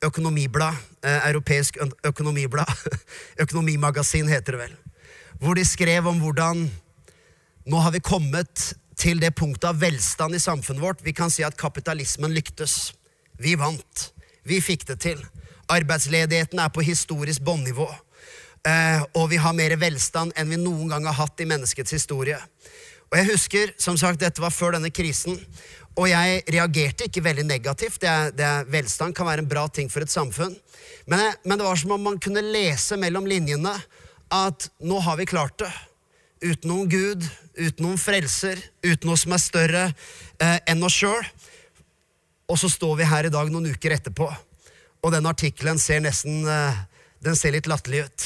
økonomiblad, 0.03 0.77
eh, 1.03 1.27
europeisk 1.29 1.77
økonomiblad, 2.03 2.69
økonomimagasin 3.43 4.31
heter 4.31 4.57
det 4.57 4.61
vel, 4.65 4.77
hvor 5.39 5.57
de 5.57 5.65
skrev 5.67 6.07
om 6.07 6.21
hvordan 6.21 6.67
nå 7.65 7.79
har 7.79 7.93
vi 7.95 8.03
kommet 8.03 8.73
til 8.99 9.19
det 9.19 9.33
punktet 9.35 9.69
av 9.69 9.79
velstand 9.79 10.35
i 10.35 10.41
samfunnet 10.41 10.83
vårt. 10.83 11.03
Vi 11.03 11.13
kan 11.15 11.31
si 11.31 11.43
at 11.43 11.57
kapitalismen 11.57 12.33
lyktes. 12.35 12.93
Vi 13.39 13.55
vant. 13.59 14.09
Vi 14.43 14.59
fikk 14.61 14.85
det 14.87 14.99
til. 15.03 15.21
Arbeidsledigheten 15.71 16.59
er 16.59 16.71
på 16.73 16.83
historisk 16.83 17.41
bånnivå. 17.41 17.87
Eh, 18.67 19.03
og 19.19 19.29
vi 19.31 19.39
har 19.43 19.55
mer 19.55 19.75
velstand 19.79 20.35
enn 20.39 20.51
vi 20.51 20.59
noen 20.59 20.91
gang 20.91 21.07
har 21.07 21.17
hatt 21.17 21.41
i 21.43 21.47
menneskets 21.47 21.95
historie. 21.95 22.39
Og 23.11 23.19
jeg 23.19 23.29
husker, 23.29 23.73
som 23.77 23.97
sagt, 23.99 24.21
Dette 24.23 24.41
var 24.41 24.53
før 24.55 24.77
denne 24.77 24.91
krisen. 24.91 25.39
Og 25.93 26.07
jeg 26.09 26.41
reagerte 26.49 27.05
ikke 27.05 27.23
veldig 27.25 27.45
negativt. 27.45 28.01
Det 28.01 28.37
det 28.37 28.51
velstand 28.73 29.13
kan 29.15 29.27
være 29.29 29.43
en 29.45 29.49
bra 29.49 29.67
ting 29.69 29.91
for 29.91 30.01
et 30.01 30.11
samfunn. 30.11 30.55
Men, 31.05 31.33
men, 31.43 31.57
det 31.57 31.65
var 31.67 31.77
som 31.77 31.93
om 31.93 32.01
man 32.09 32.19
kunne 32.19 32.41
lese 32.41 32.97
mellom 32.97 33.27
linjene 33.29 33.73
at 34.33 34.69
nå 34.81 34.99
har 35.05 35.19
vi 35.19 35.29
klart 35.29 35.59
det. 35.61 35.71
Uten 36.43 36.71
noen 36.71 36.89
Gud, 36.89 37.25
uten 37.55 37.85
noen 37.85 37.99
frelser, 38.01 38.59
uten 38.83 39.07
noe 39.07 39.19
som 39.19 39.35
er 39.35 39.43
større 39.43 39.83
eh, 40.41 40.57
enn 40.67 40.83
oss 40.83 40.97
sjøl. 40.97 41.21
Og 42.49 42.57
så 42.59 42.71
står 42.71 42.97
vi 42.99 43.07
her 43.07 43.29
i 43.29 43.33
dag 43.33 43.51
noen 43.51 43.69
uker 43.71 43.93
etterpå, 43.95 44.27
og 45.03 45.13
den 45.13 45.27
artikkelen 45.29 45.79
ser 45.79 46.03
nesten 46.03 46.43
eh, 46.47 46.81
Den 47.23 47.37
ser 47.39 47.53
litt 47.55 47.69
latterlig 47.71 48.01
ut. 48.03 48.23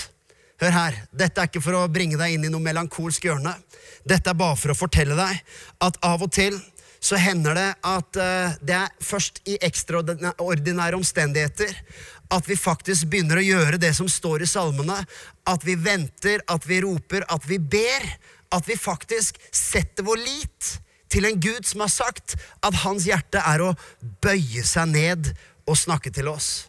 Hør 0.58 0.72
her, 0.74 0.96
dette 1.14 1.38
er 1.38 1.46
ikke 1.52 1.62
for 1.62 1.78
å 1.78 1.84
bringe 1.86 2.18
deg 2.18 2.34
inn 2.34 2.48
i 2.48 2.50
noe 2.50 2.64
melankolsk 2.66 3.28
hjørne. 3.28 3.52
Dette 4.02 4.32
er 4.32 4.40
bare 4.40 4.58
for 4.58 4.74
å 4.74 4.78
fortelle 4.80 5.14
deg 5.14 5.44
at 5.86 6.00
av 6.02 6.24
og 6.26 6.32
til 6.34 6.58
så 7.00 7.20
hender 7.22 7.58
det 7.58 7.70
at 7.86 8.20
uh, 8.20 8.56
det 8.62 8.76
er 8.78 8.94
først 9.04 9.42
i 9.48 9.58
ekstraordinære 9.68 10.98
omstendigheter 10.98 11.74
at 12.34 12.48
vi 12.50 12.58
faktisk 12.60 13.08
begynner 13.12 13.40
å 13.40 13.46
gjøre 13.46 13.80
det 13.82 13.94
som 13.96 14.10
står 14.12 14.44
i 14.44 14.50
salmene. 14.50 14.98
At 15.48 15.64
vi 15.64 15.78
venter, 15.80 16.44
at 16.52 16.66
vi 16.68 16.82
roper, 16.84 17.24
at 17.32 17.46
vi 17.48 17.60
ber. 17.60 18.04
At 18.52 18.68
vi 18.68 18.78
faktisk 18.80 19.40
setter 19.52 20.06
vår 20.08 20.20
lit 20.24 20.74
til 21.12 21.28
en 21.28 21.40
Gud 21.40 21.68
som 21.68 21.84
har 21.84 21.92
sagt 21.92 22.36
at 22.64 22.82
hans 22.84 23.08
hjerte 23.08 23.40
er 23.40 23.64
å 23.64 23.76
bøye 24.24 24.64
seg 24.68 24.92
ned 24.92 25.32
og 25.68 25.80
snakke 25.80 26.12
til 26.16 26.28
oss. 26.32 26.68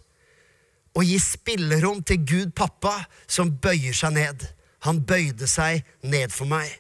Og 0.94 1.06
gi 1.06 1.18
spillerom 1.23 2.02
til 2.06 2.23
Gud 2.26 2.54
pappa, 2.58 2.94
som 3.30 3.50
bøyer 3.62 3.94
seg 3.94 4.14
ned. 4.16 4.47
Han 4.87 5.02
bøyde 5.06 5.47
seg 5.50 5.87
ned 6.06 6.35
for 6.35 6.50
meg. 6.50 6.70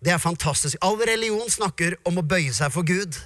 Det 0.00 0.12
er 0.12 0.20
fantastisk. 0.22 0.76
All 0.84 0.98
religion 1.00 1.48
snakker 1.50 1.96
om 2.06 2.20
å 2.20 2.26
bøye 2.26 2.52
seg 2.54 2.72
for 2.74 2.86
Gud. 2.86 3.16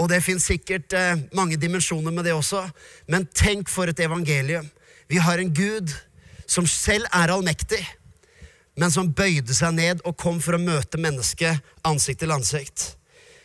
Og 0.00 0.08
det 0.10 0.22
fins 0.24 0.46
sikkert 0.48 0.94
eh, 0.96 1.18
mange 1.36 1.58
dimensjoner 1.60 2.14
med 2.14 2.24
det 2.24 2.32
også, 2.32 2.62
men 3.12 3.28
tenk 3.36 3.68
for 3.68 3.90
et 3.90 4.00
evangelium. 4.00 4.70
Vi 5.10 5.20
har 5.20 5.38
en 5.38 5.52
Gud 5.52 5.92
som 6.50 6.66
selv 6.66 7.06
er 7.12 7.32
allmektig, 7.34 7.82
men 8.80 8.92
som 8.94 9.10
bøyde 9.12 9.54
seg 9.54 9.74
ned 9.76 10.00
og 10.08 10.16
kom 10.18 10.40
for 10.40 10.56
å 10.56 10.62
møte 10.62 11.00
mennesket 11.00 11.60
ansikt 11.86 12.22
til 12.22 12.32
ansikt. 12.32 12.94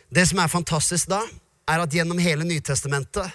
Det 0.08 0.24
som 0.30 0.40
er 0.40 0.50
fantastisk 0.50 1.10
da, 1.12 1.20
er 1.68 1.82
at 1.82 1.92
gjennom 1.92 2.20
hele 2.22 2.46
Nytestamentet 2.46 3.34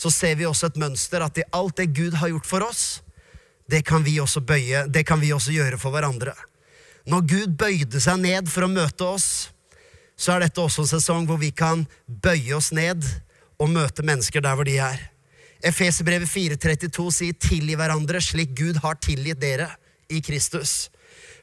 så 0.00 0.12
ser 0.12 0.36
vi 0.38 0.46
også 0.48 0.70
et 0.70 0.78
mønster 0.80 1.24
at 1.24 1.40
i 1.40 1.46
alt 1.56 1.80
det 1.80 1.90
Gud 1.96 2.14
har 2.20 2.30
gjort 2.30 2.48
for 2.48 2.64
oss, 2.64 2.84
det 3.70 3.82
kan 3.86 4.04
vi 4.04 4.16
også 4.20 4.42
bøye, 4.44 4.86
det 4.88 5.04
kan 5.08 5.20
vi 5.20 5.32
også 5.34 5.52
gjøre 5.54 5.78
for 5.80 5.94
hverandre. 5.94 6.34
Når 7.08 7.26
Gud 7.28 7.56
bøyde 7.60 8.00
seg 8.02 8.20
ned 8.20 8.50
for 8.50 8.66
å 8.66 8.72
møte 8.72 9.06
oss, 9.06 9.50
så 10.20 10.34
er 10.34 10.44
dette 10.44 10.60
også 10.60 10.84
en 10.84 10.90
sesong 10.90 11.28
hvor 11.28 11.40
vi 11.40 11.48
kan 11.56 11.86
bøye 12.06 12.52
oss 12.58 12.70
ned 12.76 13.06
og 13.60 13.72
møte 13.72 14.04
mennesker 14.04 14.44
der 14.44 14.56
hvor 14.56 14.68
de 14.68 14.76
er. 14.82 15.00
Efeserbrevet 15.64 16.28
4,32 16.28 17.10
sier 17.12 17.36
'tilgi 17.36 17.76
hverandre 17.76 18.20
slik 18.24 18.54
Gud 18.56 18.80
har 18.84 18.96
tilgitt 19.00 19.40
dere 19.40 19.68
i 20.08 20.20
Kristus'. 20.24 20.88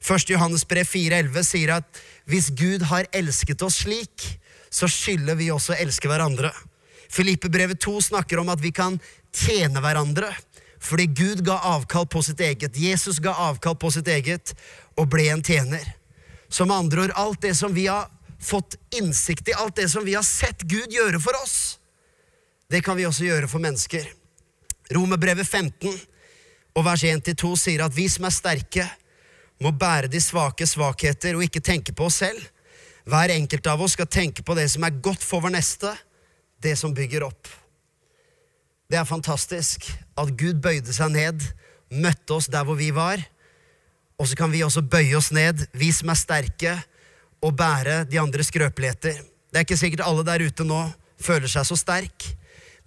1. 0.02 0.30
Johannes 0.30 0.66
brev 0.66 0.86
4,11 0.86 1.44
sier 1.46 1.74
at 1.78 2.02
hvis 2.30 2.50
Gud 2.54 2.86
har 2.90 3.10
elsket 3.14 3.62
oss 3.66 3.82
slik, 3.82 4.26
så 4.70 4.90
skylder 4.90 5.38
vi 5.38 5.50
også 5.54 5.74
å 5.74 5.80
elske 5.82 6.10
hverandre. 6.10 6.52
Filippe 7.10 7.50
brevet 7.50 7.80
2 7.82 8.02
snakker 8.10 8.42
om 8.42 8.50
at 8.54 8.62
vi 8.62 8.72
kan 8.76 9.00
tjene 9.34 9.82
hverandre 9.82 10.30
fordi 10.80 11.08
Gud 11.08 11.42
ga 11.46 11.58
avkall 11.76 12.08
på 12.08 12.22
sitt 12.24 12.40
eget. 12.40 12.78
Jesus 12.78 13.20
ga 13.24 13.34
avkall 13.50 13.76
på 13.80 13.92
sitt 13.94 14.08
eget 14.08 14.54
og 14.98 15.10
ble 15.12 15.30
en 15.32 15.44
tjener. 15.44 15.84
Som 16.50 16.72
andre 16.72 17.08
ord, 17.08 17.16
alt 17.16 17.42
det 17.42 17.56
som 17.58 17.74
vi 17.76 17.88
har 17.88 18.08
fått 18.40 18.78
innsikt 18.96 19.50
i, 19.50 19.56
alt 19.58 19.76
det 19.76 19.90
som 19.90 20.06
vi 20.06 20.16
har 20.16 20.24
sett 20.24 20.62
Gud 20.70 20.94
gjøre 20.94 21.20
for 21.20 21.36
oss, 21.42 21.80
det 22.70 22.84
kan 22.86 22.98
vi 23.00 23.08
også 23.08 23.26
gjøre 23.26 23.50
for 23.50 23.64
mennesker. 23.64 24.06
Romerbrevet 24.94 25.48
15 25.48 25.92
og 26.78 26.86
vers 26.86 27.04
1-2 27.04 27.54
sier 27.60 27.84
at 27.84 27.96
vi 27.96 28.08
som 28.12 28.28
er 28.28 28.36
sterke, 28.36 28.86
må 29.58 29.72
bære 29.74 30.12
de 30.12 30.20
svake 30.22 30.68
svakheter 30.70 31.34
og 31.34 31.48
ikke 31.48 31.64
tenke 31.66 31.96
på 31.96 32.06
oss 32.06 32.20
selv. 32.22 32.44
Hver 33.10 33.34
enkelt 33.34 33.68
av 33.72 33.82
oss 33.82 33.96
skal 33.98 34.10
tenke 34.12 34.44
på 34.46 34.54
det 34.54 34.68
som 34.70 34.86
er 34.86 35.00
godt 35.02 35.24
for 35.26 35.42
vår 35.42 35.56
neste, 35.56 35.96
det 36.62 36.76
som 36.78 36.94
bygger 36.94 37.26
opp. 37.26 37.50
Det 38.88 39.00
er 39.00 39.08
fantastisk 39.08 39.88
at 40.18 40.34
Gud 40.38 40.62
bøyde 40.64 40.94
seg 40.94 41.14
ned, 41.14 41.44
møtte 41.94 42.38
oss 42.38 42.50
der 42.52 42.66
hvor 42.68 42.78
vi 42.80 42.90
var, 42.96 43.22
og 44.18 44.28
så 44.28 44.38
kan 44.38 44.52
vi 44.52 44.64
også 44.66 44.82
bøye 44.82 45.18
oss 45.18 45.30
ned, 45.36 45.68
vi 45.78 45.92
som 45.94 46.10
er 46.10 46.18
sterke, 46.18 46.74
og 47.46 47.54
bære 47.58 48.04
de 48.10 48.18
andre 48.20 48.44
skrøpeligheter. 48.44 49.20
Det 49.22 49.60
er 49.60 49.66
ikke 49.66 49.78
sikkert 49.78 50.08
alle 50.08 50.26
der 50.26 50.42
ute 50.42 50.66
nå 50.66 50.80
føler 51.22 51.50
seg 51.50 51.68
så 51.70 51.78
sterk, 51.78 52.26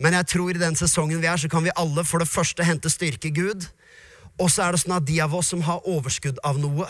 men 0.01 0.17
jeg 0.17 0.27
tror 0.33 0.51
i 0.51 0.63
den 0.63 0.77
sesongen 0.79 1.21
vi 1.21 1.29
er, 1.29 1.39
så 1.39 1.49
kan 1.51 1.65
vi 1.65 1.75
alle 1.79 2.05
for 2.09 2.23
det 2.23 2.31
første 2.31 2.65
hente 2.65 2.91
styrke 2.91 3.31
i 3.31 3.37
Gud, 3.37 3.69
og 4.41 4.51
så 4.51 4.65
er 4.65 4.75
det 4.75 4.83
sånn 4.83 4.97
at 4.97 5.07
de 5.07 5.21
av 5.23 5.35
oss 5.37 5.53
som 5.53 5.63
har 5.67 5.87
overskudd 5.89 6.41
av 6.47 6.59
noe, 6.59 6.89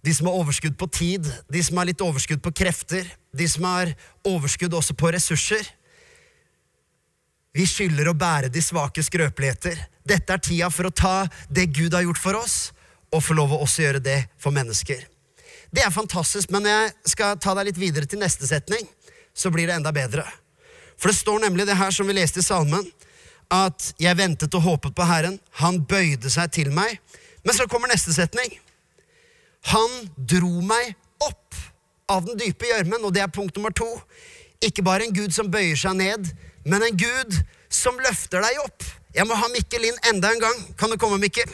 de 0.00 0.14
som 0.16 0.30
har 0.30 0.38
overskudd 0.40 0.78
på 0.80 0.88
tid, 0.96 1.26
de 1.52 1.62
som 1.62 1.76
har 1.76 1.90
litt 1.90 2.00
overskudd 2.00 2.40
på 2.42 2.54
krefter, 2.62 3.04
de 3.36 3.48
som 3.48 3.66
har 3.68 3.92
overskudd 4.26 4.72
også 4.74 4.96
på 4.96 5.10
ressurser. 5.12 5.66
Vi 7.56 7.66
skylder 7.66 8.10
å 8.10 8.14
bære 8.14 8.50
de 8.52 8.62
svake 8.62 9.02
skrøpeligheter. 9.02 9.78
Dette 10.06 10.34
er 10.34 10.42
tida 10.42 10.68
for 10.70 10.86
å 10.86 10.94
ta 10.94 11.14
det 11.50 11.70
Gud 11.74 11.94
har 11.96 12.04
gjort 12.06 12.22
for 12.22 12.38
oss, 12.38 12.58
og 13.10 13.24
få 13.26 13.34
lov 13.34 13.54
å 13.54 13.62
også 13.64 13.82
gjøre 13.84 14.02
det 14.04 14.20
for 14.38 14.54
mennesker. 14.54 15.02
Det 15.70 15.82
er 15.82 15.94
fantastisk, 15.94 16.50
men 16.54 16.66
jeg 16.66 16.92
skal 17.12 17.38
ta 17.42 17.54
deg 17.58 17.70
litt 17.70 17.80
videre 17.80 18.06
til 18.06 18.22
neste 18.22 18.46
setning, 18.46 18.86
så 19.34 19.50
blir 19.54 19.66
det 19.66 19.76
enda 19.78 19.92
bedre. 19.94 20.24
For 20.98 21.10
det 21.10 21.18
står 21.18 21.42
nemlig 21.42 21.66
det 21.66 21.78
her 21.78 21.94
som 21.94 22.06
vi 22.06 22.14
leste 22.18 22.42
i 22.42 22.46
salmen, 22.46 22.86
at 23.50 23.92
jeg 23.98 24.18
ventet 24.18 24.54
og 24.54 24.62
håpet 24.62 24.94
på 24.94 25.06
Herren, 25.06 25.38
han 25.58 25.80
bøyde 25.82 26.30
seg 26.30 26.52
til 26.54 26.70
meg. 26.74 27.00
Men 27.42 27.56
så 27.56 27.66
kommer 27.70 27.90
neste 27.90 28.14
setning. 28.14 28.52
Han 29.72 29.90
dro 30.14 30.60
meg 30.62 30.94
opp 31.24 31.58
av 32.10 32.26
den 32.28 32.38
dype 32.38 32.68
gjørmen, 32.68 33.02
og 33.02 33.14
det 33.14 33.24
er 33.24 33.32
punkt 33.32 33.58
nummer 33.58 33.74
to. 33.74 33.88
Ikke 34.62 34.84
bare 34.86 35.06
en 35.06 35.16
Gud 35.16 35.34
som 35.34 35.50
bøyer 35.50 35.78
seg 35.78 35.98
ned, 35.98 36.30
men 36.64 36.84
en 36.84 36.96
Gud 36.96 37.36
som 37.72 37.98
løfter 38.02 38.42
deg 38.44 38.60
opp. 38.64 38.84
Jeg 39.14 39.26
må 39.26 39.36
ha 39.38 39.48
Mikkel 39.50 39.86
inn 39.88 40.00
enda 40.10 40.30
en 40.32 40.42
gang. 40.42 40.64
Kan 40.78 40.92
du 40.92 40.98
komme, 41.00 41.18
Mikkel? 41.22 41.50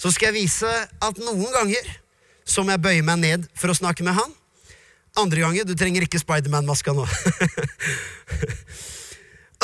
Så 0.00 0.12
skal 0.14 0.30
jeg 0.30 0.46
vise 0.46 0.70
at 0.70 1.20
noen 1.20 1.50
ganger 1.54 1.96
så 2.48 2.64
må 2.64 2.74
jeg 2.74 2.82
bøye 2.82 3.06
meg 3.06 3.20
ned 3.22 3.48
for 3.58 3.70
å 3.70 3.76
snakke 3.76 4.06
med 4.06 4.16
han. 4.16 4.32
Andre 5.20 5.42
ganger 5.42 5.66
Du 5.66 5.74
trenger 5.78 6.06
ikke 6.06 6.20
Spiderman-maska 6.22 6.94
nå. 6.94 7.04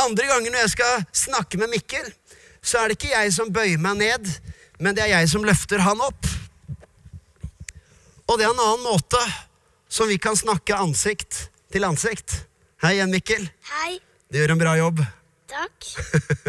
Andre 0.05 0.29
ganger 0.29 0.53
når 0.53 0.65
jeg 0.65 0.75
skal 0.75 1.05
snakke 1.17 1.61
med 1.61 1.73
Mikkel, 1.73 2.11
så 2.61 2.83
er 2.83 2.91
det 2.91 2.99
ikke 2.99 3.15
jeg 3.15 3.33
som 3.33 3.53
bøyer 3.55 3.81
meg 3.81 4.03
ned, 4.03 4.29
men 4.83 4.97
det 4.97 5.07
er 5.07 5.15
jeg 5.15 5.31
som 5.33 5.47
løfter 5.47 5.81
han 5.87 6.03
opp. 6.05 6.29
Og 8.27 8.37
det 8.37 8.45
er 8.45 8.53
en 8.53 8.61
annen 8.61 8.85
måte 8.85 9.23
som 9.89 10.11
vi 10.11 10.19
kan 10.21 10.37
snakke 10.37 10.77
ansikt 10.77 11.47
til 11.73 11.87
ansikt. 11.87 12.43
Hei 12.83 12.99
igjen, 12.99 13.15
Mikkel. 13.15 13.47
Hei. 13.71 13.97
Du 14.27 14.39
gjør 14.41 14.57
en 14.57 14.61
bra 14.61 14.75
jobb. 14.79 15.03
Takk. 15.47 15.89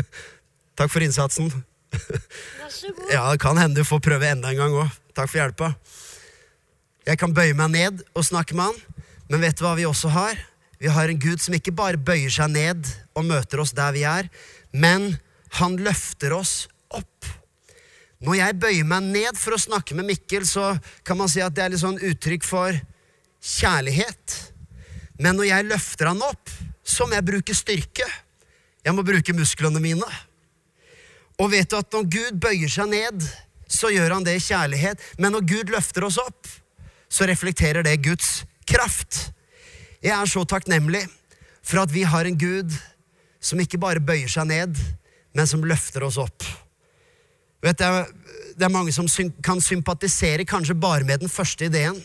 Takk 0.77 0.89
for 0.89 1.05
innsatsen. 1.05 1.51
Vær 1.93 2.72
så 2.74 2.89
god. 2.89 3.12
Ja, 3.13 3.24
det 3.29 3.41
kan 3.43 3.60
hende 3.62 3.77
du 3.77 3.88
får 3.88 4.01
prøve 4.05 4.29
enda 4.31 4.50
en 4.50 4.62
gang 4.62 4.77
òg. 4.81 4.96
Takk 5.17 5.29
for 5.29 5.41
hjelpa. 5.41 5.72
Jeg 7.07 7.22
kan 7.22 7.36
bøye 7.38 7.55
meg 7.57 7.72
ned 7.75 8.01
og 8.17 8.25
snakke 8.27 8.57
med 8.57 8.72
han, 8.72 9.03
men 9.29 9.43
vet 9.46 9.60
du 9.60 9.63
hva 9.63 9.75
vi 9.77 9.86
også 9.88 10.12
har? 10.12 10.41
Vi 10.81 10.89
har 10.91 11.10
en 11.10 11.22
Gud 11.22 11.41
som 11.41 11.55
ikke 11.57 11.74
bare 11.74 12.01
bøyer 12.01 12.34
seg 12.34 12.51
ned 12.53 12.89
og 13.17 13.25
møter 13.29 13.62
oss 13.62 13.74
der 13.77 13.93
vi 13.96 14.03
er, 14.10 14.27
men 14.74 15.13
han 15.62 15.77
løfter 15.81 16.36
oss 16.36 16.67
opp. 16.93 17.29
Når 18.25 18.39
jeg 18.39 18.60
bøyer 18.62 18.89
meg 18.89 19.07
ned 19.13 19.38
for 19.38 19.53
å 19.53 19.62
snakke 19.62 19.96
med 19.98 20.10
Mikkel, 20.10 20.46
så 20.50 20.74
kan 21.05 21.19
man 21.22 21.29
si 21.29 21.41
at 21.46 21.53
det 21.53 21.63
er 21.63 21.74
litt 21.74 21.84
sånn 21.86 22.01
uttrykk 22.01 22.46
for 22.46 22.77
kjærlighet. 23.57 24.38
Men 25.22 25.38
når 25.38 25.51
jeg 25.51 25.69
løfter 25.69 26.12
han 26.12 26.25
opp, 26.25 26.51
så 26.88 27.08
må 27.08 27.17
jeg 27.17 27.27
bruke 27.27 27.56
styrke. 27.56 28.08
Jeg 28.86 28.96
må 28.96 29.03
bruke 29.06 29.36
musklene 29.36 29.82
mine. 29.84 30.08
Og 31.38 31.51
vet 31.51 31.70
du 31.70 31.77
at 31.77 31.91
når 31.94 32.08
Gud 32.10 32.39
bøyer 32.41 32.72
seg 32.72 32.89
ned, 32.89 33.25
så 33.67 33.91
gjør 33.91 34.15
han 34.15 34.25
det 34.25 34.38
i 34.38 34.44
kjærlighet. 34.44 35.01
Men 35.20 35.36
når 35.36 35.48
Gud 35.50 35.74
løfter 35.74 36.08
oss 36.08 36.20
opp, 36.22 36.48
så 37.12 37.27
reflekterer 37.27 37.84
det 37.86 38.00
Guds 38.06 38.46
kraft. 38.67 39.27
Jeg 40.03 40.13
er 40.15 40.29
så 40.29 40.44
takknemlig 40.48 41.03
for 41.65 41.84
at 41.84 41.91
vi 41.91 42.06
har 42.08 42.27
en 42.27 42.39
Gud 42.39 42.72
som 43.44 43.60
ikke 43.62 43.79
bare 43.82 44.03
bøyer 44.03 44.32
seg 44.32 44.48
ned, 44.50 44.79
men 45.36 45.50
som 45.50 45.65
løfter 45.67 46.06
oss 46.08 46.17
opp. 46.22 46.46
Vet 47.63 47.79
du, 47.82 48.13
Det 48.58 48.65
er 48.65 48.74
mange 48.74 48.91
som 48.94 49.06
kan 49.44 49.60
sympatisere 49.62 50.46
kanskje 50.46 50.74
bare 50.74 51.06
med 51.06 51.20
den 51.22 51.29
første 51.29 51.65
ideen. 51.65 52.00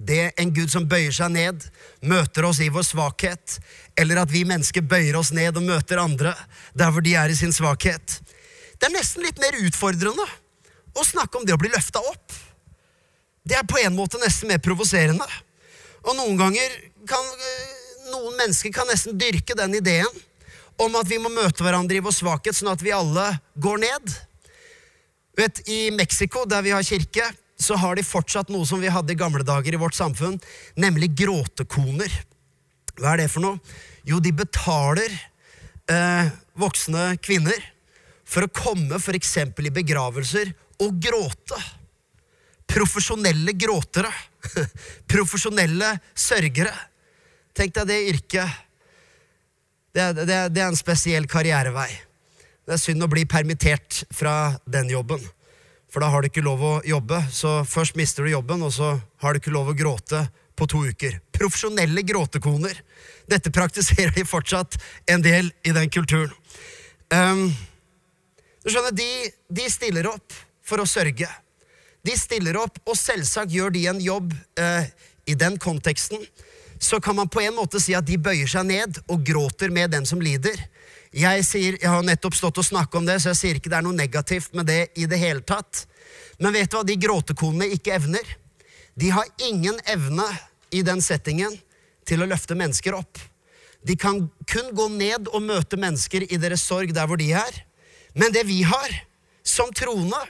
Det 0.00 0.30
en 0.40 0.52
Gud 0.56 0.70
som 0.72 0.86
bøyer 0.88 1.12
seg 1.12 1.32
ned, 1.34 1.64
møter 2.00 2.46
oss 2.48 2.62
i 2.64 2.70
vår 2.72 2.86
svakhet, 2.88 3.58
eller 4.00 4.22
at 4.22 4.30
vi 4.32 4.46
mennesker 4.48 4.84
bøyer 4.86 5.18
oss 5.20 5.32
ned 5.36 5.58
og 5.60 5.66
møter 5.66 6.00
andre 6.00 6.32
der 6.72 6.92
hvor 6.92 7.04
de 7.04 7.12
er 7.20 7.28
i 7.28 7.36
sin 7.36 7.52
svakhet. 7.52 8.16
Det 8.80 8.88
er 8.88 8.96
nesten 8.96 9.26
litt 9.26 9.40
mer 9.42 9.58
utfordrende 9.60 10.24
å 10.96 11.04
snakke 11.04 11.38
om 11.38 11.44
det 11.44 11.52
å 11.52 11.60
bli 11.60 11.68
løfta 11.72 12.00
opp. 12.00 12.32
Det 13.44 13.58
er 13.58 13.68
på 13.68 13.80
en 13.82 13.96
måte 13.96 14.20
nesten 14.22 14.48
mer 14.48 14.60
provoserende. 14.64 15.26
Og 16.08 16.16
noen 16.16 16.38
ganger 16.40 16.80
kan 17.08 17.28
noen 18.10 18.36
mennesker 18.40 18.72
kan 18.74 18.88
nesten 18.90 19.18
dyrke 19.20 19.56
den 19.58 19.76
ideen 19.78 20.20
om 20.80 20.96
at 20.96 21.08
vi 21.10 21.18
må 21.20 21.28
møte 21.32 21.64
hverandre 21.64 21.98
i 21.98 22.02
vår 22.04 22.14
svakhet, 22.16 22.56
sånn 22.56 22.72
at 22.72 22.82
vi 22.82 22.94
alle 22.94 23.26
går 23.60 23.82
ned. 23.84 24.14
Vet, 25.36 25.60
I 25.68 25.90
Mexico, 25.94 26.46
der 26.48 26.64
vi 26.64 26.72
har 26.72 26.84
kirke, 26.84 27.26
så 27.60 27.76
har 27.76 27.96
de 27.96 28.06
fortsatt 28.06 28.50
noe 28.52 28.66
som 28.68 28.80
vi 28.80 28.90
hadde 28.92 29.12
i 29.12 29.18
gamle 29.18 29.44
dager 29.46 29.74
i 29.76 29.80
vårt 29.80 29.96
samfunn, 29.96 30.38
nemlig 30.80 31.12
gråtekoner. 31.18 32.12
Hva 32.96 33.12
er 33.12 33.22
det 33.22 33.32
for 33.32 33.44
noe? 33.44 33.60
Jo, 34.08 34.20
de 34.22 34.32
betaler 34.34 35.12
eh, 35.90 36.30
voksne 36.58 37.12
kvinner 37.22 37.60
for 38.24 38.46
å 38.46 38.52
komme 38.54 39.00
f.eks. 39.00 39.36
i 39.44 39.74
begravelser 39.74 40.52
og 40.80 41.00
gråte. 41.02 41.60
Profesjonelle 42.70 43.54
gråtere. 43.58 44.12
Profesjonelle 45.12 45.92
sørgere. 46.14 46.72
Tenk 47.56 47.74
deg 47.76 47.90
det 47.90 47.98
yrket. 48.12 48.60
Det, 49.90 50.04
det, 50.22 50.38
det 50.54 50.62
er 50.62 50.68
en 50.68 50.78
spesiell 50.78 51.26
karrierevei. 51.28 51.90
Det 52.64 52.76
er 52.76 52.80
synd 52.80 53.02
å 53.02 53.10
bli 53.10 53.24
permittert 53.26 54.04
fra 54.14 54.54
den 54.70 54.92
jobben. 54.92 55.22
For 55.90 56.02
da 56.02 56.10
har 56.12 56.22
du 56.22 56.30
ikke 56.30 56.44
lov 56.46 56.62
å 56.62 56.74
jobbe. 56.86 57.18
Så 57.34 57.60
først 57.66 57.98
mister 57.98 58.24
du 58.24 58.32
jobben, 58.32 58.62
og 58.62 58.72
så 58.74 58.94
har 59.22 59.34
du 59.34 59.40
ikke 59.40 59.54
lov 59.54 59.72
å 59.72 59.76
gråte 59.76 60.22
på 60.58 60.68
to 60.70 60.84
uker. 60.86 61.18
Profesjonelle 61.34 62.04
gråtekoner. 62.06 62.82
Dette 63.30 63.52
praktiserer 63.54 64.12
de 64.14 64.26
fortsatt 64.28 64.78
en 65.10 65.24
del 65.24 65.50
i 65.66 65.74
den 65.74 65.90
kulturen. 65.92 66.32
Um, 67.10 67.48
du 68.62 68.70
skjønner, 68.70 68.94
de, 68.94 69.08
de 69.48 69.66
stiller 69.72 70.06
opp 70.10 70.36
for 70.66 70.82
å 70.82 70.88
sørge. 70.88 71.28
De 72.06 72.14
stiller 72.16 72.56
opp, 72.60 72.78
og 72.86 72.96
selvsagt 72.96 73.52
gjør 73.52 73.72
de 73.74 73.86
en 73.90 74.02
jobb 74.04 74.34
uh, 74.60 74.84
i 75.28 75.36
den 75.38 75.58
konteksten. 75.60 76.22
Så 76.80 77.00
kan 77.02 77.16
man 77.18 77.28
på 77.28 77.42
en 77.44 77.56
måte 77.56 77.80
si 77.82 77.96
at 77.96 78.06
de 78.08 78.16
bøyer 78.20 78.48
seg 78.48 78.68
ned 78.68 79.02
og 79.10 79.24
gråter 79.26 79.72
med 79.72 79.92
den 79.92 80.06
som 80.08 80.22
lider. 80.22 80.56
Jeg, 81.10 81.42
sier, 81.42 81.74
jeg 81.80 81.90
har 81.90 82.04
nettopp 82.06 82.36
stått 82.38 82.60
og 82.62 82.66
snakket 82.66 83.00
om 83.00 83.06
det, 83.08 83.16
så 83.18 83.32
jeg 83.32 83.38
sier 83.40 83.58
ikke 83.58 83.70
det 83.72 83.80
er 83.80 83.86
noe 83.86 83.96
negativt 83.96 84.54
med 84.54 84.68
det 84.70 84.92
i 84.94 85.08
det 85.10 85.18
hele 85.18 85.42
tatt. 85.42 85.84
Men 86.38 86.54
vet 86.54 86.70
du 86.70 86.78
hva 86.78 86.84
de 86.86 86.96
gråtekonene 87.02 87.66
ikke 87.74 87.96
evner? 87.96 88.36
De 88.94 89.10
har 89.10 89.26
ingen 89.48 89.78
evne 89.90 90.26
i 90.70 90.84
den 90.86 91.02
settingen 91.02 91.56
til 92.06 92.22
å 92.22 92.28
løfte 92.30 92.54
mennesker 92.58 92.94
opp. 92.94 93.18
De 93.82 93.96
kan 93.98 94.22
kun 94.50 94.70
gå 94.76 94.86
ned 94.92 95.30
og 95.32 95.42
møte 95.42 95.78
mennesker 95.80 96.28
i 96.28 96.38
deres 96.38 96.62
sorg 96.62 96.92
der 96.94 97.10
hvor 97.10 97.18
de 97.18 97.32
er. 97.34 97.58
Men 98.14 98.30
det 98.34 98.44
vi 98.46 98.60
har 98.66 98.94
som 99.46 99.72
troende, 99.74 100.20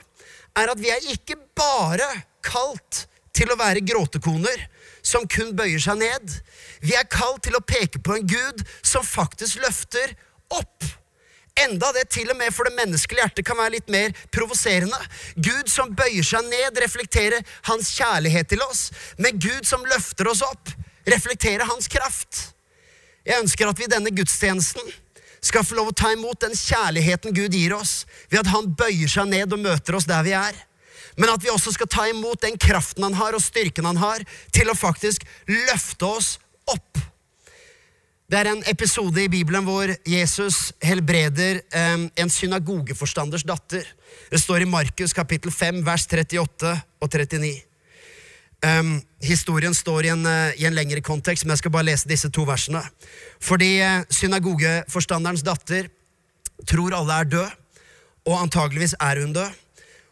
er 0.57 0.71
at 0.71 0.81
vi 0.81 0.89
er 0.91 1.11
ikke 1.13 1.37
bare 1.57 2.09
kalt 2.43 3.05
til 3.35 3.51
å 3.53 3.59
være 3.59 3.83
gråtekoner 3.85 4.65
som 5.05 5.27
kun 5.29 5.53
bøyer 5.57 5.81
seg 5.81 6.01
ned. 6.01 6.35
Vi 6.81 6.95
er 6.97 7.09
kalt 7.09 7.43
til 7.45 7.57
å 7.57 7.63
peke 7.63 8.01
på 8.03 8.17
en 8.17 8.27
Gud 8.27 8.65
som 8.81 9.05
faktisk 9.05 9.61
løfter 9.61 10.15
opp. 10.57 10.87
Enda 11.59 11.91
det 11.95 12.05
til 12.13 12.29
og 12.31 12.37
med 12.39 12.53
for 12.55 12.67
det 12.67 12.77
menneskelige 12.77 13.25
hjertet 13.25 13.45
kan 13.45 13.59
være 13.59 13.75
litt 13.75 13.91
mer 13.91 14.15
provoserende. 14.33 14.97
Gud 15.35 15.67
som 15.69 15.91
bøyer 15.95 16.25
seg 16.25 16.47
ned, 16.47 16.79
reflekterer 16.79 17.43
hans 17.67 17.91
kjærlighet 17.97 18.49
til 18.53 18.63
oss. 18.65 18.87
Men 19.19 19.39
Gud 19.41 19.67
som 19.67 19.83
løfter 19.89 20.31
oss 20.31 20.43
opp, 20.47 20.71
reflekterer 21.09 21.67
hans 21.67 21.91
kraft. 21.91 22.47
Jeg 23.27 23.43
ønsker 23.43 23.69
at 23.69 23.79
vi 23.79 23.85
i 23.85 23.91
denne 23.91 24.13
gudstjenesten 24.15 24.93
skal 25.41 25.65
få 25.65 25.77
lov 25.77 25.91
å 25.91 25.97
ta 25.97 26.11
imot 26.13 26.41
den 26.43 26.55
kjærligheten 26.57 27.33
Gud 27.35 27.53
gir 27.57 27.73
oss, 27.75 28.05
ved 28.29 28.43
at 28.43 28.51
han 28.53 28.71
bøyer 28.77 29.09
seg 29.09 29.29
ned 29.29 29.53
og 29.53 29.61
møter 29.61 29.97
oss 29.97 30.07
der 30.09 30.23
vi 30.25 30.35
er. 30.37 30.57
Men 31.17 31.33
at 31.33 31.43
vi 31.43 31.51
også 31.51 31.73
skal 31.75 31.89
ta 31.91 32.07
imot 32.09 32.41
den 32.45 32.57
kraften 32.61 33.03
han 33.03 33.17
har, 33.17 33.35
og 33.35 33.43
styrken 33.43 33.89
han 33.89 33.99
har, 33.99 34.23
til 34.53 34.71
å 34.71 34.77
faktisk 34.77 35.25
løfte 35.49 36.07
oss 36.07 36.35
opp. 36.71 37.01
Det 38.31 38.39
er 38.39 38.47
en 38.47 38.61
episode 38.71 39.19
i 39.19 39.27
Bibelen 39.27 39.65
hvor 39.67 39.91
Jesus 40.07 40.69
helbreder 40.79 41.57
eh, 41.75 42.03
en 42.15 42.29
synagogeforstanders 42.31 43.43
datter. 43.43 43.83
Det 44.31 44.39
står 44.39 44.63
i 44.63 44.69
Markus 44.71 45.11
kapittel 45.11 45.51
5, 45.51 45.81
vers 45.83 46.05
38 46.07 46.71
og 47.03 47.09
39. 47.11 47.49
Um, 48.63 48.93
historien 49.19 49.75
står 49.75 50.07
i 50.07 50.13
en, 50.13 50.23
uh, 50.23 50.55
i 50.55 50.63
en 50.63 50.77
lengre 50.77 51.03
kontekst, 51.03 51.43
men 51.43 51.57
jeg 51.57 51.63
skal 51.65 51.73
bare 51.75 51.89
lese 51.89 52.07
disse 52.07 52.29
to 52.31 52.45
versene. 52.47 52.79
Fordi 53.43 53.69
uh, 53.83 54.07
synagogeforstanderens 54.07 55.43
datter 55.43 55.89
tror 56.69 56.95
alle 56.95 57.19
er 57.19 57.31
død, 57.35 57.59
og 58.31 58.41
antageligvis 58.45 58.95
er 58.95 59.25
hun 59.25 59.35
død. 59.35 59.59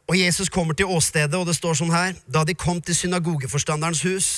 Og 0.10 0.18
Jesus 0.18 0.50
kommer 0.50 0.74
til 0.74 0.90
åstedet, 0.90 1.38
og 1.38 1.46
det 1.46 1.54
står 1.58 1.76
sånn 1.78 1.94
her 1.94 2.16
Da 2.26 2.42
de 2.48 2.56
kom 2.58 2.80
til 2.82 2.98
synagogeforstanderens 2.98 4.02
hus, 4.08 4.30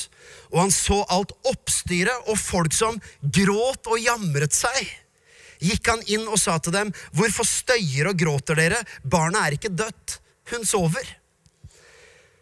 og 0.52 0.66
han 0.66 0.74
så 0.76 1.00
alt 1.12 1.32
oppstyret 1.48 2.28
og 2.28 2.40
folk 2.40 2.76
som 2.76 3.00
gråt 3.22 3.88
og 3.88 4.02
jamret 4.04 4.56
seg, 4.56 4.92
gikk 5.64 5.88
han 5.88 6.04
inn 6.12 6.28
og 6.28 6.40
sa 6.42 6.58
til 6.60 6.76
dem, 6.76 6.92
Hvorfor 7.16 7.48
støyer 7.48 8.12
og 8.12 8.20
gråter 8.20 8.60
dere? 8.60 8.82
Barnet 9.04 9.42
er 9.46 9.58
ikke 9.58 9.72
dødt, 9.72 10.18
hun 10.52 10.68
sover. 10.68 11.08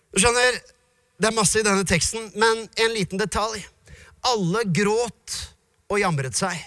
Du 0.09 0.17
skjønner, 0.17 0.57
det 1.21 1.29
er 1.29 1.37
masse 1.37 1.61
i 1.61 1.65
denne 1.65 1.85
teksten, 1.85 2.31
men 2.33 2.65
en 2.65 2.95
liten 2.95 3.21
detalj. 3.21 3.61
Alle 4.25 4.65
gråt 4.73 5.37
og 5.91 6.01
jamret 6.01 6.37
seg. 6.39 6.57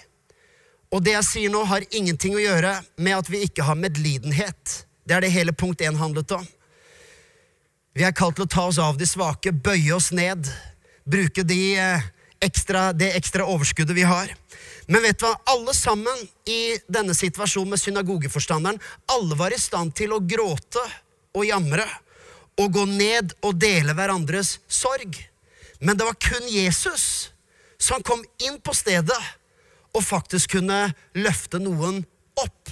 Og 0.93 1.03
det 1.03 1.17
jeg 1.17 1.27
sier 1.27 1.51
nå, 1.51 1.65
har 1.67 1.83
ingenting 1.91 2.37
å 2.37 2.41
gjøre 2.41 2.77
med 3.01 3.17
at 3.17 3.29
vi 3.33 3.43
ikke 3.47 3.65
har 3.67 3.79
medlidenhet. 3.79 4.83
Det 5.03 5.15
er 5.15 5.25
det 5.25 5.33
hele 5.33 5.53
punkt 5.55 5.81
én 5.83 5.97
handlet 5.99 6.31
om. 6.35 6.45
Vi 7.93 8.05
er 8.07 8.15
kalt 8.15 8.39
til 8.39 8.47
å 8.47 8.49
ta 8.49 8.65
oss 8.69 8.79
av 8.81 8.97
de 8.97 9.05
svake, 9.05 9.51
bøye 9.53 9.93
oss 9.93 10.09
ned, 10.15 10.47
bruke 11.05 11.43
de 11.45 11.59
eh, 11.77 12.05
ekstra, 12.41 12.91
det 12.93 13.11
ekstra 13.17 13.45
overskuddet 13.45 13.95
vi 13.95 14.05
har. 14.07 14.31
Men 14.87 15.03
vet 15.05 15.19
du 15.19 15.27
hva? 15.27 15.35
Alle 15.53 15.75
sammen 15.77 16.23
i 16.49 16.75
denne 16.91 17.13
situasjonen 17.15 17.75
med 17.75 17.81
synagogeforstanderen, 17.81 18.81
alle 19.13 19.37
var 19.39 19.53
i 19.53 19.61
stand 19.61 19.93
til 19.97 20.15
å 20.15 20.23
gråte 20.23 20.83
og 21.33 21.45
jamre 21.47 21.85
og 22.59 22.73
gå 22.73 22.85
ned 22.89 23.33
og 23.41 23.57
dele 23.61 23.95
hverandres 23.97 24.57
sorg. 24.67 25.15
Men 25.79 25.97
det 25.97 26.07
var 26.07 26.19
kun 26.21 26.49
Jesus 26.49 27.29
som 27.81 28.03
kom 28.05 28.21
inn 28.45 28.59
på 28.63 28.75
stedet 28.77 29.19
og 29.93 30.05
faktisk 30.05 30.55
kunne 30.57 30.85
løfte 31.17 31.59
noen 31.61 32.01
opp. 32.39 32.71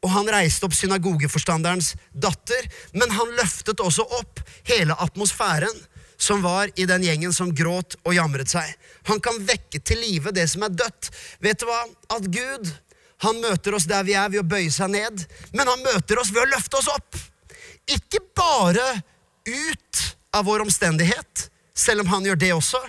Og 0.00 0.12
han 0.14 0.30
reiste 0.32 0.64
opp 0.66 0.74
synagogeforstanderens 0.76 1.94
datter, 2.12 2.68
men 2.96 3.12
han 3.12 3.34
løftet 3.36 3.82
også 3.84 4.06
opp 4.20 4.40
hele 4.68 4.96
atmosfæren 4.96 5.82
som 6.20 6.42
var 6.44 6.70
i 6.76 6.84
den 6.88 7.04
gjengen 7.04 7.32
som 7.32 7.52
gråt 7.56 7.96
og 8.04 8.14
jamret 8.14 8.52
seg. 8.52 8.68
Han 9.08 9.20
kan 9.24 9.40
vekke 9.44 9.80
til 9.80 10.00
live 10.04 10.32
det 10.36 10.46
som 10.52 10.64
er 10.66 10.74
dødt. 10.76 11.08
Vet 11.40 11.62
du 11.62 11.68
hva? 11.68 11.80
At 12.12 12.28
Gud 12.28 12.68
han 13.24 13.40
møter 13.40 13.76
oss 13.76 13.88
der 13.88 14.04
vi 14.04 14.16
er 14.16 14.28
ved 14.32 14.42
å 14.42 14.48
bøye 14.48 14.72
seg 14.72 14.92
ned, 14.94 15.24
men 15.52 15.68
han 15.68 15.82
møter 15.84 16.20
oss 16.20 16.32
ved 16.32 16.42
å 16.44 16.50
løfte 16.54 16.78
oss 16.80 16.88
opp. 16.92 17.16
Ikke 17.88 18.22
bare 18.36 18.86
ut 19.48 20.04
av 20.36 20.46
vår 20.48 20.64
omstendighet, 20.64 21.48
selv 21.76 22.04
om 22.04 22.12
han 22.14 22.28
gjør 22.28 22.40
det 22.40 22.52
også, 22.56 22.80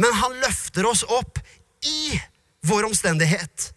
men 0.00 0.16
han 0.20 0.36
løfter 0.44 0.88
oss 0.88 1.04
opp 1.08 1.40
i 1.84 2.16
vår 2.68 2.88
omstendighet. 2.88 3.70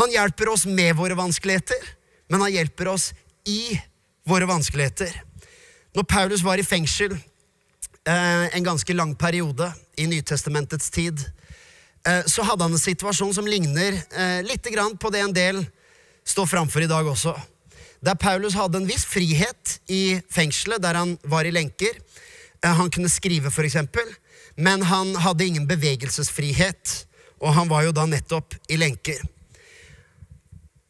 Han 0.00 0.12
hjelper 0.12 0.52
oss 0.52 0.64
med 0.66 0.96
våre 0.96 1.16
vanskeligheter, 1.18 1.80
men 2.28 2.40
han 2.40 2.52
hjelper 2.52 2.88
oss 2.94 3.12
i 3.48 3.80
våre 4.26 4.48
vanskeligheter. 4.48 5.12
Når 5.94 6.02
Paulus 6.08 6.42
var 6.42 6.58
i 6.58 6.66
fengsel 6.66 7.12
eh, 7.14 8.46
en 8.56 8.64
ganske 8.64 8.96
lang 8.96 9.14
periode 9.16 9.70
i 9.96 10.06
Nytestamentets 10.10 10.90
tid, 10.90 11.20
eh, 12.08 12.24
så 12.26 12.42
hadde 12.42 12.66
han 12.66 12.74
en 12.74 12.82
situasjon 12.82 13.34
som 13.36 13.46
ligner 13.46 14.00
eh, 14.16 14.40
litt 14.46 14.66
på 14.98 15.10
det 15.12 15.20
en 15.20 15.36
del 15.36 15.64
står 16.24 16.46
framfor 16.46 16.82
i 16.82 16.90
dag 16.90 17.06
også. 17.06 17.34
Der 18.04 18.16
Paulus 18.20 18.56
hadde 18.56 18.80
en 18.80 18.88
viss 18.88 19.04
frihet 19.08 19.78
i 19.88 20.20
fengselet, 20.32 20.82
der 20.82 20.94
han 20.98 21.16
var 21.22 21.44
i 21.44 21.52
lenker. 21.52 21.96
Eh, 22.64 22.70
han 22.70 22.90
kunne 22.90 23.08
skrive, 23.08 23.52
eksempel, 23.64 24.08
men 24.56 24.82
han 24.82 25.14
hadde 25.16 25.46
ingen 25.46 25.68
bevegelsesfrihet, 25.68 27.06
og 27.40 27.54
han 27.54 27.68
var 27.68 27.84
jo 27.84 27.92
da 27.92 28.06
nettopp 28.08 28.56
i 28.68 28.76
lenker. 28.80 29.20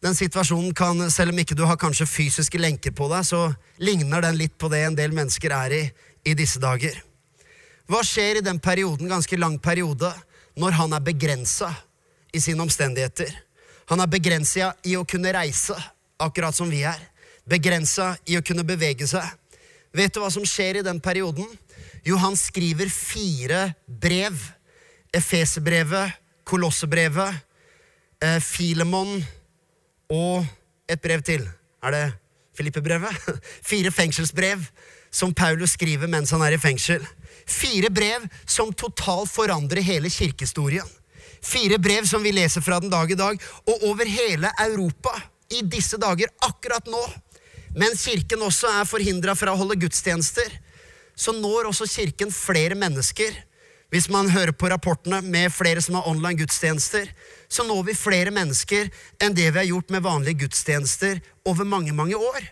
Den 0.05 0.13
situasjonen 0.13 0.75
kan, 0.77 0.99
selv 1.11 1.33
om 1.33 1.39
ikke 1.41 1.57
du 1.57 1.63
har 1.65 1.79
kanskje 1.81 2.05
fysiske 2.05 2.61
lenker 2.61 2.93
på 2.93 3.07
deg, 3.09 3.25
så 3.25 3.47
ligner 3.81 4.21
den 4.21 4.37
litt 4.37 4.59
på 4.61 4.69
det 4.69 4.83
en 4.85 4.99
del 4.99 5.15
mennesker 5.17 5.55
er 5.57 5.77
i 5.79 5.85
i 6.25 6.35
disse 6.37 6.61
dager. 6.61 6.97
Hva 7.89 8.01
skjer 8.05 8.41
i 8.41 8.45
den 8.45 8.61
perioden, 8.61 9.09
ganske 9.09 9.37
lang 9.37 9.59
periode, 9.61 10.11
når 10.61 10.77
han 10.79 10.93
er 10.97 11.05
begrensa 11.05 11.71
i 12.33 12.41
sine 12.41 12.65
omstendigheter? 12.65 13.33
Han 13.93 14.01
er 14.01 14.13
begrensa 14.13 14.73
i 14.85 14.95
å 14.97 15.05
kunne 15.09 15.33
reise, 15.37 15.77
akkurat 16.21 16.57
som 16.57 16.71
vi 16.73 16.83
er. 16.89 17.01
Begrensa 17.49 18.15
i 18.29 18.39
å 18.39 18.45
kunne 18.45 18.65
bevege 18.65 19.09
seg. 19.09 19.25
Vet 19.93 20.15
du 20.15 20.21
hva 20.21 20.31
som 20.33 20.45
skjer 20.49 20.81
i 20.81 20.85
den 20.85 21.01
perioden? 21.01 21.49
Jo, 22.05 22.17
han 22.21 22.37
skriver 22.37 22.93
fire 22.93 23.67
brev. 23.87 24.37
Efeserbrevet, 25.15 26.17
Kolossebrevet, 26.45 27.37
eh, 28.21 28.41
og 30.13 30.45
et 30.91 31.01
brev 31.03 31.23
til. 31.25 31.45
Er 31.85 31.95
det 31.95 32.05
Filippe-brevet? 32.57 33.15
Fire 33.71 33.93
fengselsbrev 33.95 34.63
som 35.15 35.35
Paulus 35.35 35.77
skriver 35.79 36.11
mens 36.11 36.33
han 36.35 36.43
er 36.43 36.57
i 36.57 36.61
fengsel. 36.61 37.05
Fire 37.47 37.91
brev 37.93 38.27
som 38.47 38.73
totalt 38.73 39.31
forandrer 39.31 39.85
hele 39.85 40.11
kirkehistorien. 40.11 40.87
Fire 41.45 41.79
brev 41.79 42.07
som 42.09 42.25
vi 42.25 42.33
leser 42.33 42.65
fra 42.65 42.81
den 42.81 42.93
dag 42.93 43.11
i 43.11 43.19
dag, 43.19 43.41
og 43.69 43.83
over 43.91 44.09
hele 44.09 44.49
Europa 44.65 45.13
i 45.53 45.61
disse 45.69 45.99
dager, 46.01 46.31
akkurat 46.41 46.87
nå. 46.89 47.03
Mens 47.77 48.07
kirken 48.07 48.43
også 48.47 48.71
er 48.81 48.89
forhindra 48.89 49.35
fra 49.37 49.53
å 49.53 49.59
holde 49.61 49.77
gudstjenester, 49.83 50.49
så 51.15 51.35
når 51.37 51.69
også 51.69 51.89
kirken 51.91 52.33
flere 52.33 52.79
mennesker 52.79 53.37
Hvis 53.93 54.09
man 54.11 54.31
hører 54.33 54.55
på 54.57 54.69
rapportene 54.73 55.21
med 55.23 55.53
flere 55.55 55.83
som 55.85 55.99
har 55.99 56.09
online 56.11 56.39
gudstjenester, 56.41 57.11
så 57.49 57.67
når 57.67 57.85
vi 57.91 57.97
flere 57.99 58.33
mennesker 58.35 58.91
enn 59.23 59.37
det 59.37 59.51
vi 59.51 59.61
har 59.61 59.69
gjort 59.69 59.93
med 59.95 60.05
vanlige 60.07 60.45
gudstjenester 60.45 61.21
over 61.47 61.69
mange, 61.69 61.93
mange 61.95 62.19
år. 62.19 62.49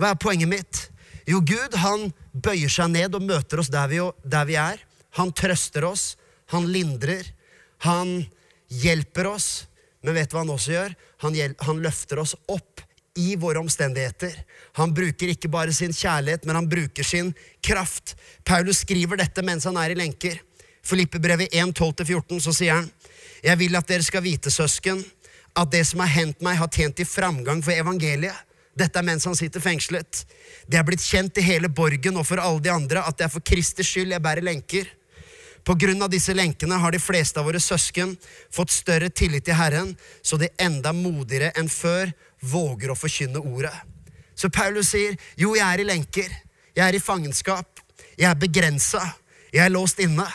Hva 0.00 0.12
er 0.12 0.20
poenget 0.20 0.50
mitt? 0.50 0.86
Jo, 1.28 1.40
Gud 1.40 1.76
han 1.80 2.10
bøyer 2.32 2.72
seg 2.72 2.92
ned 2.92 3.16
og 3.16 3.24
møter 3.24 3.60
oss 3.60 3.72
der 3.72 3.90
vi, 3.90 4.00
der 4.24 4.48
vi 4.48 4.56
er. 4.60 4.80
Han 5.18 5.32
trøster 5.36 5.86
oss, 5.88 6.14
han 6.52 6.66
lindrer, 6.70 7.26
han 7.84 8.24
hjelper 8.68 9.30
oss. 9.30 9.66
Men 10.04 10.18
vet 10.18 10.30
du 10.30 10.36
hva 10.36 10.44
han 10.44 10.52
også 10.52 10.74
gjør? 10.74 10.96
Han, 11.24 11.38
han 11.64 11.84
løfter 11.84 12.20
oss 12.20 12.34
opp 12.52 12.83
i 13.14 13.36
våre 13.36 13.58
omstendigheter. 13.62 14.34
Han 14.78 14.94
bruker 14.94 15.30
ikke 15.30 15.48
bare 15.48 15.72
sin 15.72 15.92
kjærlighet, 15.94 16.44
men 16.44 16.58
han 16.58 16.68
bruker 16.68 17.06
sin 17.06 17.32
kraft. 17.62 18.16
Paulus 18.44 18.82
skriver 18.82 19.20
dette 19.20 19.42
mens 19.46 19.66
han 19.68 19.78
er 19.78 19.94
i 19.94 19.98
lenker. 19.98 20.40
Filippebrevet 20.84 21.54
1, 21.54 21.72
12-14, 21.78 22.40
så 22.40 22.52
sier 22.52 22.80
han 22.80 22.90
Jeg 23.44 23.58
vil 23.60 23.76
at 23.76 23.88
dere 23.88 24.04
skal 24.04 24.24
vite, 24.24 24.50
søsken, 24.50 25.04
at 25.54 25.70
det 25.70 25.84
som 25.86 26.02
har 26.02 26.10
hendt 26.10 26.42
meg, 26.42 26.58
har 26.58 26.68
tjent 26.68 27.00
i 27.00 27.06
framgang 27.08 27.62
for 27.62 27.76
evangeliet. 27.76 28.34
Dette 28.74 28.98
er 28.98 29.06
mens 29.06 29.24
han 29.28 29.36
sitter 29.38 29.62
fengslet. 29.62 30.24
Det 30.66 30.78
er 30.78 30.86
blitt 30.86 31.04
kjent 31.04 31.38
i 31.38 31.46
hele 31.46 31.70
borgen 31.70 32.18
og 32.18 32.26
for 32.26 32.42
alle 32.42 32.62
de 32.64 32.72
andre 32.74 33.04
at 33.06 33.18
det 33.18 33.28
er 33.28 33.32
for 33.32 33.44
Kristi 33.46 33.86
skyld 33.86 34.10
jeg 34.10 34.22
bærer 34.24 34.42
lenker. 34.42 34.88
På 35.64 35.76
grunn 35.80 36.02
av 36.02 36.10
disse 36.12 36.34
lenkene 36.34 36.76
har 36.76 36.92
de 36.92 37.00
fleste 37.00 37.40
av 37.40 37.46
våre 37.48 37.60
søsken 37.62 38.12
fått 38.52 38.74
større 38.74 39.08
tillit 39.08 39.46
til 39.46 39.56
Herren, 39.56 39.94
så 40.20 40.36
de 40.36 40.50
enda 40.60 40.92
modigere 40.92 41.54
enn 41.56 41.70
før 41.72 42.10
våger 42.50 42.92
å 42.92 42.98
forkynne 42.98 43.42
ordet. 43.42 43.74
Så 44.34 44.50
Paulus 44.50 44.90
sier, 44.92 45.16
jo, 45.38 45.54
jeg 45.54 45.64
er 45.64 45.82
i 45.82 45.86
lenker, 45.86 46.30
jeg 46.74 46.84
er 46.84 46.96
i 46.96 47.02
fangenskap, 47.02 47.80
jeg 48.18 48.26
er 48.30 48.38
begrensa, 48.38 49.02
jeg 49.54 49.62
er 49.64 49.72
låst 49.72 50.00
inne. 50.02 50.26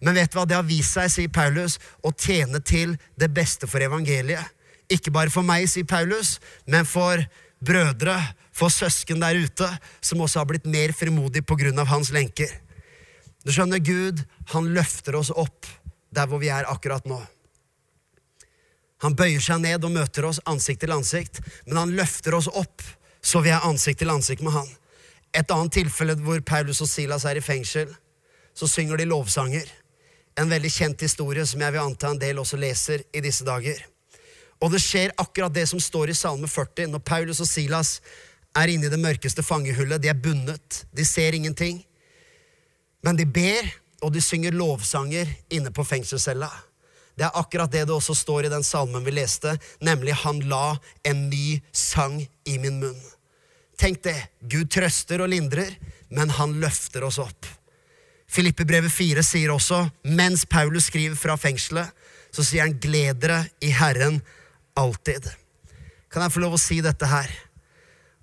Men 0.00 0.16
vet 0.16 0.32
du 0.32 0.38
hva, 0.38 0.46
det 0.48 0.56
har 0.56 0.66
vist 0.68 0.96
seg, 0.96 1.10
sier 1.12 1.32
Paulus, 1.32 1.78
å 2.04 2.12
tjene 2.12 2.60
til 2.64 2.96
det 3.20 3.30
beste 3.36 3.68
for 3.68 3.82
evangeliet. 3.84 4.56
Ikke 4.90 5.12
bare 5.14 5.32
for 5.32 5.46
meg, 5.46 5.68
sier 5.70 5.88
Paulus, 5.88 6.38
men 6.66 6.88
for 6.88 7.20
brødre, 7.64 8.16
for 8.56 8.72
søsken 8.72 9.20
der 9.22 9.38
ute, 9.40 9.68
som 10.04 10.20
også 10.20 10.42
har 10.42 10.48
blitt 10.50 10.68
mer 10.68 10.92
frimodige 10.96 11.72
av 11.78 11.88
hans 11.92 12.12
lenker. 12.12 12.50
Du 13.44 13.52
skjønner, 13.52 13.80
Gud, 13.80 14.24
han 14.52 14.72
løfter 14.74 15.16
oss 15.16 15.30
opp 15.30 15.68
der 16.12 16.26
hvor 16.28 16.40
vi 16.42 16.50
er 16.52 16.68
akkurat 16.68 17.06
nå. 17.08 17.20
Han 19.04 19.16
bøyer 19.16 19.40
seg 19.40 19.62
ned 19.62 19.84
og 19.84 19.94
møter 19.94 20.26
oss 20.28 20.42
ansikt 20.50 20.82
til 20.84 20.92
ansikt, 20.92 21.40
men 21.66 21.78
han 21.80 21.94
løfter 21.96 22.36
oss 22.36 22.50
opp 22.52 22.84
så 23.22 23.40
vi 23.44 23.52
er 23.52 23.66
ansikt 23.68 24.00
til 24.00 24.12
ansikt 24.12 24.44
med 24.44 24.54
han. 24.54 24.68
Et 25.36 25.52
annet 25.52 25.74
tilfelle 25.74 26.16
hvor 26.24 26.40
Paulus 26.46 26.80
og 26.82 26.88
Silas 26.90 27.26
er 27.28 27.38
i 27.38 27.44
fengsel, 27.44 27.90
så 28.54 28.68
synger 28.68 28.98
de 28.98 29.08
lovsanger. 29.08 29.68
En 30.40 30.50
veldig 30.50 30.70
kjent 30.72 31.04
historie 31.04 31.44
som 31.46 31.60
jeg 31.60 31.74
vil 31.74 31.82
anta 31.82 32.10
en 32.10 32.20
del 32.20 32.40
også 32.40 32.58
leser 32.60 33.04
i 33.12 33.22
disse 33.24 33.44
dager. 33.46 33.78
Og 34.60 34.72
det 34.72 34.82
skjer 34.84 35.14
akkurat 35.20 35.54
det 35.54 35.66
som 35.70 35.80
står 35.80 36.12
i 36.12 36.16
Salme 36.16 36.48
40, 36.48 36.90
når 36.92 37.04
Paulus 37.04 37.40
og 37.40 37.48
Silas 37.48 37.98
er 38.56 38.72
inne 38.72 38.88
i 38.88 38.92
det 38.92 39.00
mørkeste 39.00 39.44
fangehullet. 39.46 40.02
De 40.02 40.10
er 40.10 40.18
bundet, 40.18 40.84
de 40.92 41.06
ser 41.06 41.36
ingenting. 41.36 41.80
Men 43.04 43.16
de 43.16 43.24
ber, 43.24 43.68
og 44.02 44.12
de 44.12 44.20
synger 44.24 44.56
lovsanger 44.56 45.28
inne 45.52 45.72
på 45.72 45.84
fengselscella. 45.86 46.50
Det 47.20 47.26
er 47.26 47.36
akkurat 47.36 47.68
det 47.68 47.82
det 47.84 47.92
også 47.92 48.14
står 48.16 48.46
i 48.46 48.50
den 48.52 48.62
salmen 48.64 49.04
vi 49.04 49.12
leste, 49.12 49.58
nemlig 49.84 50.14
'Han 50.14 50.40
la 50.48 50.78
en 51.04 51.28
ny 51.28 51.60
sang 51.72 52.16
i 52.46 52.58
min 52.58 52.80
munn'. 52.80 53.10
Tenk 53.76 54.02
det. 54.02 54.28
Gud 54.48 54.70
trøster 54.70 55.20
og 55.20 55.28
lindrer, 55.28 55.76
men 56.08 56.30
han 56.30 56.54
løfter 56.60 57.04
oss 57.04 57.18
opp. 57.18 57.46
Filippebrevet 58.26 58.92
4 58.92 59.22
sier 59.22 59.52
også, 59.52 59.90
mens 60.04 60.46
Paulus 60.46 60.84
skriver 60.84 61.16
fra 61.16 61.36
fengselet, 61.36 61.90
så 62.32 62.42
sier 62.42 62.62
han 62.62 62.80
'gled 62.80 63.20
dere 63.20 63.50
i 63.60 63.70
Herren 63.70 64.22
alltid'. 64.74 65.28
Kan 66.10 66.22
jeg 66.22 66.32
få 66.32 66.40
lov 66.40 66.54
å 66.54 66.58
si 66.58 66.80
dette 66.80 67.06
her? 67.06 67.28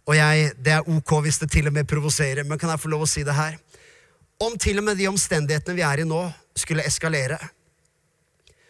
Og 0.07 0.15
jeg, 0.15 0.53
Det 0.63 0.73
er 0.73 0.89
ok 0.89 1.21
hvis 1.21 1.37
det 1.37 1.51
til 1.51 1.67
og 1.67 1.73
med 1.73 1.87
provoserer, 1.87 2.43
men 2.43 2.57
kan 2.57 2.69
jeg 2.69 2.79
få 2.79 2.89
lov 2.89 3.01
å 3.01 3.07
si 3.07 3.23
det 3.23 3.35
her? 3.35 3.59
Om 4.39 4.57
til 4.57 4.77
og 4.77 4.83
med 4.83 4.97
de 4.97 5.07
omstendighetene 5.07 5.75
vi 5.75 5.81
er 5.81 5.99
i 5.99 6.03
nå, 6.03 6.33
skulle 6.55 6.83
eskalere, 6.83 7.37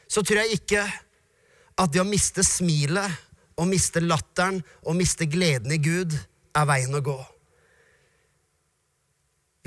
så 0.07 0.23
tror 0.23 0.43
jeg 0.43 0.59
ikke 0.59 0.83
at 1.77 1.93
det 1.93 2.01
å 2.01 2.07
miste 2.07 2.43
smilet 2.45 3.23
og 3.57 3.69
miste 3.69 4.01
latteren 4.03 4.59
og 4.85 4.97
miste 4.97 5.27
gleden 5.29 5.73
i 5.73 5.81
Gud 5.81 6.13
er 6.57 6.69
veien 6.69 6.95
å 6.95 7.03
gå. 7.03 7.17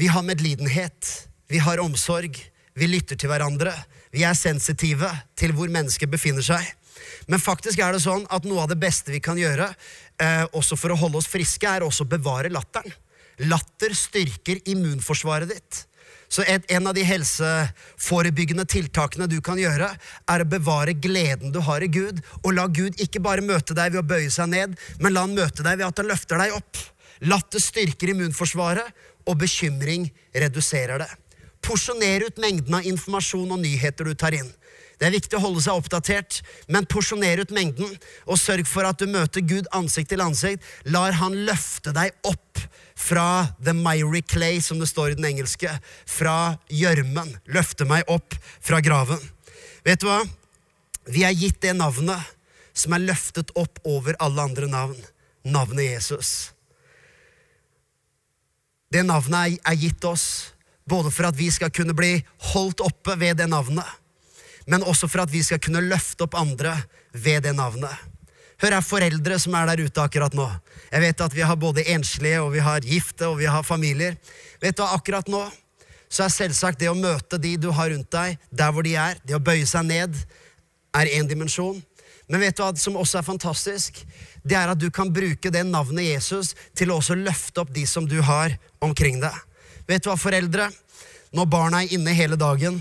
Vi 0.00 0.08
har 0.08 0.24
medlidenhet, 0.24 1.28
vi 1.50 1.60
har 1.60 1.82
omsorg, 1.82 2.38
vi 2.72 2.86
lytter 2.88 3.18
til 3.18 3.30
hverandre, 3.30 3.74
vi 4.14 4.24
er 4.24 4.38
sensitive 4.38 5.10
til 5.38 5.52
hvor 5.56 5.70
mennesket 5.70 6.10
befinner 6.10 6.44
seg. 6.46 6.64
Men 7.28 7.42
faktisk 7.42 7.82
er 7.82 7.94
det 7.94 8.02
sånn 8.04 8.24
at 8.32 8.46
noe 8.48 8.64
av 8.64 8.70
det 8.70 8.78
beste 8.80 9.12
vi 9.12 9.20
kan 9.22 9.38
gjøre, 9.38 9.68
eh, 10.22 10.46
også 10.56 10.78
for 10.78 10.94
å 10.94 10.98
holde 10.98 11.20
oss 11.20 11.28
friske, 11.30 11.68
er 11.68 11.84
også 11.84 12.06
å 12.06 12.10
bevare 12.10 12.50
latteren. 12.52 12.94
Latter 13.50 13.94
styrker 13.96 14.60
immunforsvaret 14.68 15.48
ditt. 15.52 15.84
Så 16.30 16.44
et, 16.46 16.64
en 16.70 16.86
av 16.86 16.94
de 16.94 17.02
helseforebyggende 17.06 18.64
tiltakene 18.70 19.26
du 19.30 19.40
kan 19.44 19.58
gjøre, 19.58 19.88
er 20.30 20.44
å 20.44 20.48
bevare 20.48 20.94
gleden 20.94 21.50
du 21.54 21.58
har 21.66 21.82
i 21.82 21.90
Gud, 21.90 22.20
og 22.44 22.54
la 22.54 22.68
Gud 22.70 23.00
ikke 23.02 23.22
bare 23.24 23.44
møte 23.44 23.74
deg 23.74 23.94
ved 23.94 24.04
å 24.04 24.08
bøye 24.12 24.30
seg 24.30 24.52
ned, 24.52 24.76
men 25.00 25.14
la 25.14 25.26
han 25.26 25.34
møte 25.34 25.66
deg 25.66 25.80
ved 25.80 25.88
at 25.88 26.02
han 26.02 26.10
løfter 26.10 26.42
deg 26.42 26.54
opp. 26.58 26.84
Latter 27.26 27.62
styrker 27.62 28.14
immunforsvaret, 28.14 28.94
og 29.28 29.36
bekymring 29.42 30.06
reduserer 30.32 31.02
det. 31.02 31.10
Porsjoner 31.60 32.24
ut 32.24 32.38
mengden 32.40 32.78
av 32.78 32.86
informasjon 32.88 33.50
og 33.52 33.60
nyheter 33.60 34.08
du 34.08 34.14
tar 34.16 34.34
inn. 34.38 34.48
Det 35.00 35.08
er 35.08 35.14
viktig 35.14 35.38
å 35.38 35.40
holde 35.40 35.62
seg 35.64 35.78
oppdatert, 35.80 36.42
men 36.68 36.84
porsjoner 36.84 37.40
ut 37.40 37.54
mengden, 37.56 37.94
og 38.28 38.36
sørg 38.36 38.68
for 38.68 38.84
at 38.84 39.00
du 39.00 39.08
møter 39.08 39.40
Gud 39.40 39.68
ansikt 39.72 40.10
til 40.12 40.20
ansikt. 40.20 40.66
Lar 40.84 41.16
han 41.16 41.38
løfte 41.48 41.94
deg 41.96 42.12
opp 42.28 42.60
fra 43.00 43.48
the 43.64 43.72
miry 43.72 44.20
clay, 44.20 44.60
som 44.60 44.76
det 44.76 44.90
står 44.90 45.14
i 45.14 45.16
den 45.16 45.30
engelske. 45.30 45.72
Fra 46.04 46.58
gjørmen. 46.68 47.32
Løfte 47.48 47.88
meg 47.88 48.04
opp 48.12 48.36
fra 48.60 48.82
graven. 48.84 49.24
Vet 49.88 50.04
du 50.04 50.10
hva? 50.10 50.20
Vi 51.08 51.24
er 51.24 51.32
gitt 51.32 51.62
det 51.64 51.72
navnet 51.78 52.36
som 52.76 52.92
er 52.92 53.06
løftet 53.08 53.54
opp 53.56 53.80
over 53.88 54.20
alle 54.20 54.44
andre 54.44 54.68
navn. 54.68 55.00
Navnet 55.48 55.94
Jesus. 55.94 56.52
Det 58.92 59.00
navnet 59.06 59.56
er 59.64 59.80
gitt 59.80 60.04
oss 60.04 60.52
både 60.90 61.12
for 61.14 61.28
at 61.28 61.38
vi 61.38 61.48
skal 61.54 61.72
kunne 61.72 61.94
bli 61.96 62.18
holdt 62.52 62.82
oppe 62.84 63.14
ved 63.20 63.38
det 63.38 63.46
navnet, 63.48 63.86
men 64.70 64.86
også 64.86 65.08
for 65.10 65.24
at 65.24 65.32
vi 65.32 65.42
skal 65.42 65.60
kunne 65.62 65.82
løfte 65.82 66.24
opp 66.26 66.38
andre 66.38 66.76
ved 67.12 67.42
det 67.46 67.56
navnet. 67.58 67.92
Hør 68.60 68.76
her, 68.76 68.84
foreldre 68.84 69.38
som 69.40 69.56
er 69.56 69.70
der 69.70 69.82
ute 69.88 70.02
akkurat 70.02 70.34
nå. 70.36 70.46
Jeg 70.90 71.02
vet 71.02 71.24
at 71.24 71.34
vi 71.34 71.44
har 71.48 71.56
både 71.56 71.86
enslige, 71.94 72.42
og 72.44 72.52
vi 72.52 72.60
har 72.62 72.84
gifte, 72.84 73.26
og 73.26 73.38
vi 73.40 73.48
har 73.48 73.64
familier. 73.64 74.18
Vet 74.60 74.76
du, 74.76 74.84
akkurat 74.84 75.28
nå 75.32 75.46
så 76.10 76.24
er 76.26 76.34
selvsagt 76.34 76.80
det 76.80 76.90
å 76.90 76.98
møte 76.98 77.38
de 77.38 77.54
du 77.60 77.68
har 77.70 77.92
rundt 77.92 78.10
deg, 78.10 78.38
der 78.50 78.72
hvor 78.74 78.82
de 78.82 78.96
er, 78.98 79.20
det 79.22 79.36
å 79.36 79.42
bøye 79.42 79.66
seg 79.68 79.86
ned, 79.86 80.16
er 80.90 81.10
én 81.14 81.28
dimensjon. 81.30 81.78
Men 82.30 82.42
vet 82.42 82.56
du 82.58 82.64
hva 82.64 82.72
som 82.78 82.98
også 82.98 83.20
er 83.20 83.26
fantastisk? 83.26 84.00
Det 84.42 84.58
er 84.58 84.72
at 84.72 84.78
du 84.78 84.88
kan 84.94 85.10
bruke 85.14 85.52
det 85.54 85.62
navnet 85.66 86.08
Jesus 86.08 86.52
til 86.78 86.90
å 86.90 86.98
også 86.98 87.14
løfte 87.18 87.62
opp 87.62 87.70
de 87.74 87.86
som 87.86 88.06
du 88.10 88.18
har 88.26 88.56
omkring 88.82 89.22
deg. 89.22 89.34
Vet 89.86 90.02
du 90.02 90.10
hva, 90.10 90.18
foreldre? 90.18 90.68
Når 91.34 91.46
barna 91.50 91.84
er 91.84 91.94
inne 91.94 92.14
hele 92.14 92.38
dagen, 92.38 92.80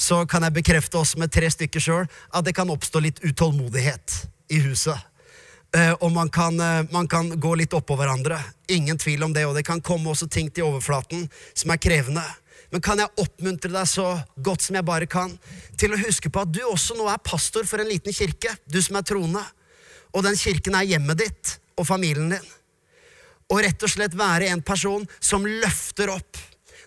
så 0.00 0.22
kan 0.26 0.46
jeg 0.46 0.56
bekrefte 0.56 0.96
oss 1.00 1.12
med 1.20 1.32
tre 1.32 1.50
stykker 1.52 1.82
sjøl 1.82 2.06
at 2.08 2.46
det 2.46 2.54
kan 2.56 2.70
oppstå 2.72 3.02
litt 3.04 3.20
utålmodighet 3.20 4.16
i 4.56 4.60
huset. 4.64 4.96
Uh, 5.70 5.92
og 6.02 6.10
man 6.10 6.30
kan, 6.32 6.56
uh, 6.58 6.86
man 6.90 7.06
kan, 7.06 7.28
gå 7.38 7.52
litt 7.60 7.74
oppå 7.76 7.94
hverandre. 8.00 8.40
Ingen 8.72 8.98
tvil 8.98 9.22
om 9.22 9.34
det. 9.36 9.44
Og 9.46 9.54
det 9.54 9.62
kan 9.68 9.82
komme 9.84 10.10
også 10.10 10.26
ting 10.26 10.48
til 10.50 10.66
overflaten 10.66 11.28
som 11.54 11.70
er 11.70 11.78
krevende. 11.78 12.24
Men 12.72 12.82
kan 12.82 12.98
jeg 13.02 13.12
oppmuntre 13.22 13.70
deg 13.70 13.86
så 13.86 14.08
godt 14.42 14.64
som 14.64 14.78
jeg 14.78 14.86
bare 14.86 15.06
kan, 15.10 15.30
til 15.78 15.94
å 15.94 16.00
huske 16.00 16.30
på 16.30 16.42
at 16.42 16.50
du 16.54 16.62
også 16.64 16.96
nå 16.98 17.06
er 17.10 17.22
pastor 17.22 17.66
for 17.66 17.82
en 17.82 17.90
liten 17.90 18.14
kirke, 18.14 18.54
du 18.66 18.80
som 18.82 18.98
er 18.98 19.06
troende. 19.06 19.42
Og 20.14 20.26
den 20.26 20.38
kirken 20.38 20.78
er 20.78 20.88
hjemmet 20.88 21.22
ditt 21.22 21.56
og 21.78 21.86
familien 21.86 22.32
din. 22.34 22.50
Og 23.50 23.62
rett 23.66 23.82
og 23.82 23.90
slett 23.90 24.14
være 24.18 24.50
en 24.50 24.62
person 24.62 25.06
som 25.18 25.46
løfter 25.46 26.10
opp 26.14 26.38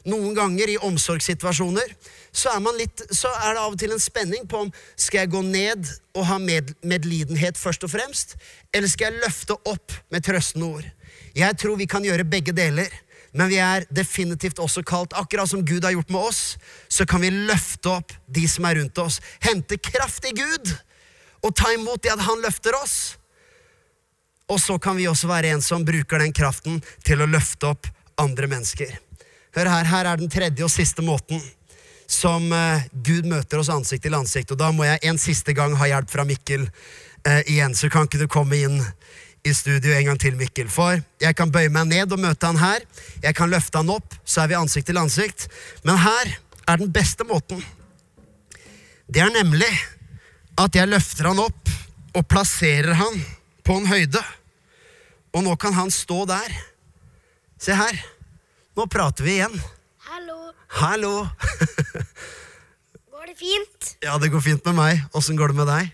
noen 0.09 0.33
ganger 0.35 0.73
i 0.73 0.79
omsorgssituasjoner 0.83 1.93
så 2.33 2.51
er, 2.51 2.65
litt, 2.75 3.03
så 3.13 3.29
er, 3.29 3.53
det 3.53 3.61
av 3.61 3.75
og 3.75 3.79
til 3.79 3.93
en 3.93 4.01
spenning 4.01 4.47
på 4.49 4.65
om 4.65 4.71
skal 4.99 5.23
jeg 5.23 5.31
gå 5.35 5.43
ned 5.45 5.87
og 6.17 6.27
ha 6.27 6.39
med, 6.41 6.73
medlidenhet 6.81 7.59
først 7.59 7.85
og 7.85 7.93
fremst, 7.93 8.35
eller 8.73 8.89
skal 8.91 9.11
jeg 9.11 9.23
løfte 9.23 9.57
opp 9.69 9.95
med 10.11 10.25
trøstende 10.25 10.69
ord. 10.79 10.87
Jeg 11.37 11.57
tror 11.61 11.79
vi 11.79 11.89
kan 11.89 12.05
gjøre 12.05 12.27
begge 12.27 12.55
deler, 12.57 12.89
men 13.33 13.49
vi 13.49 13.57
er 13.61 13.87
definitivt 13.89 14.59
også 14.61 14.83
kalt, 14.85 15.15
akkurat 15.17 15.49
som 15.49 15.63
Gud 15.65 15.85
har 15.85 15.95
gjort 15.95 16.11
med 16.13 16.21
oss, 16.21 16.41
så 16.89 17.05
kan 17.09 17.23
vi 17.23 17.31
løfte 17.33 17.95
opp 17.95 18.13
de 18.29 18.45
som 18.49 18.67
er 18.69 18.77
rundt 18.81 18.99
oss. 19.01 19.19
Hente 19.41 19.79
kraft 19.81 20.27
i 20.29 20.35
Gud 20.37 20.73
og 21.43 21.55
ta 21.57 21.73
imot 21.73 22.03
det 22.03 22.13
at 22.13 22.23
Han 22.27 22.43
løfter 22.43 22.77
oss. 22.77 23.17
Og 24.51 24.59
så 24.61 24.77
kan 24.77 24.97
vi 24.99 25.07
også 25.09 25.27
være 25.31 25.55
en 25.55 25.63
som 25.65 25.85
bruker 25.85 26.21
den 26.21 26.35
kraften 26.35 26.81
til 27.05 27.23
å 27.23 27.29
løfte 27.29 27.71
opp 27.73 27.89
andre 28.21 28.49
mennesker. 28.51 28.91
Hør 29.53 29.69
her, 29.69 29.85
her 29.85 30.09
er 30.09 30.17
den 30.17 30.31
tredje 30.33 30.65
og 30.65 30.71
siste 30.73 31.05
måten 31.05 31.41
som 32.09 32.51
eh, 32.53 32.85
Gud 33.05 33.27
møter 33.29 33.61
oss 33.61 33.71
ansikt 33.73 34.05
til 34.07 34.17
ansikt. 34.17 34.53
Og 34.53 34.59
da 34.59 34.71
må 34.73 34.85
jeg 34.87 35.01
en 35.09 35.19
siste 35.21 35.55
gang 35.57 35.75
ha 35.79 35.89
hjelp 35.89 36.11
fra 36.11 36.25
Mikkel 36.27 36.65
eh, 36.65 37.41
igjen. 37.51 37.75
Så 37.77 37.89
kan 37.93 38.07
ikke 38.07 38.23
du 38.23 38.27
komme 38.31 38.59
inn 38.59 38.79
i 39.43 39.53
studio 39.55 39.93
en 39.93 40.11
gang 40.11 40.19
til, 40.21 40.37
Mikkel. 40.39 40.69
For 40.71 40.99
jeg 41.21 41.37
kan 41.37 41.51
bøye 41.53 41.71
meg 41.73 41.89
ned 41.91 42.15
og 42.15 42.21
møte 42.23 42.49
han 42.49 42.61
her. 42.61 42.85
Jeg 43.23 43.37
kan 43.37 43.51
løfte 43.51 43.81
han 43.81 43.91
opp, 43.93 44.15
så 44.25 44.43
er 44.43 44.53
vi 44.53 44.59
ansikt 44.59 44.89
til 44.89 45.01
ansikt. 45.01 45.47
Men 45.83 46.01
her 46.01 46.35
er 46.67 46.79
den 46.79 46.93
beste 46.95 47.27
måten. 47.27 47.61
Det 49.05 49.21
er 49.21 49.33
nemlig 49.35 49.71
at 50.59 50.75
jeg 50.77 50.89
løfter 50.89 51.29
han 51.31 51.41
opp 51.43 51.69
og 52.13 52.25
plasserer 52.29 52.95
han 52.97 53.21
på 53.65 53.77
en 53.79 53.89
høyde. 53.89 54.21
Og 55.33 55.45
nå 55.45 55.55
kan 55.59 55.73
han 55.75 55.91
stå 55.91 56.23
der. 56.29 56.57
Se 57.61 57.75
her. 57.75 58.01
Nå 58.73 58.87
prater 58.89 59.23
vi 59.25 59.35
igjen. 59.37 59.53
Hallo. 60.07 60.37
Hallo. 60.79 61.11
Går 63.13 63.27
det 63.29 63.35
fint? 63.37 63.91
Ja, 64.03 64.17
det 64.19 64.31
går 64.33 64.41
fint 64.43 64.65
med 64.65 64.75
meg. 64.75 65.03
Åssen 65.15 65.37
går 65.39 65.53
det 65.53 65.57
med 65.61 65.69
deg? 65.69 65.91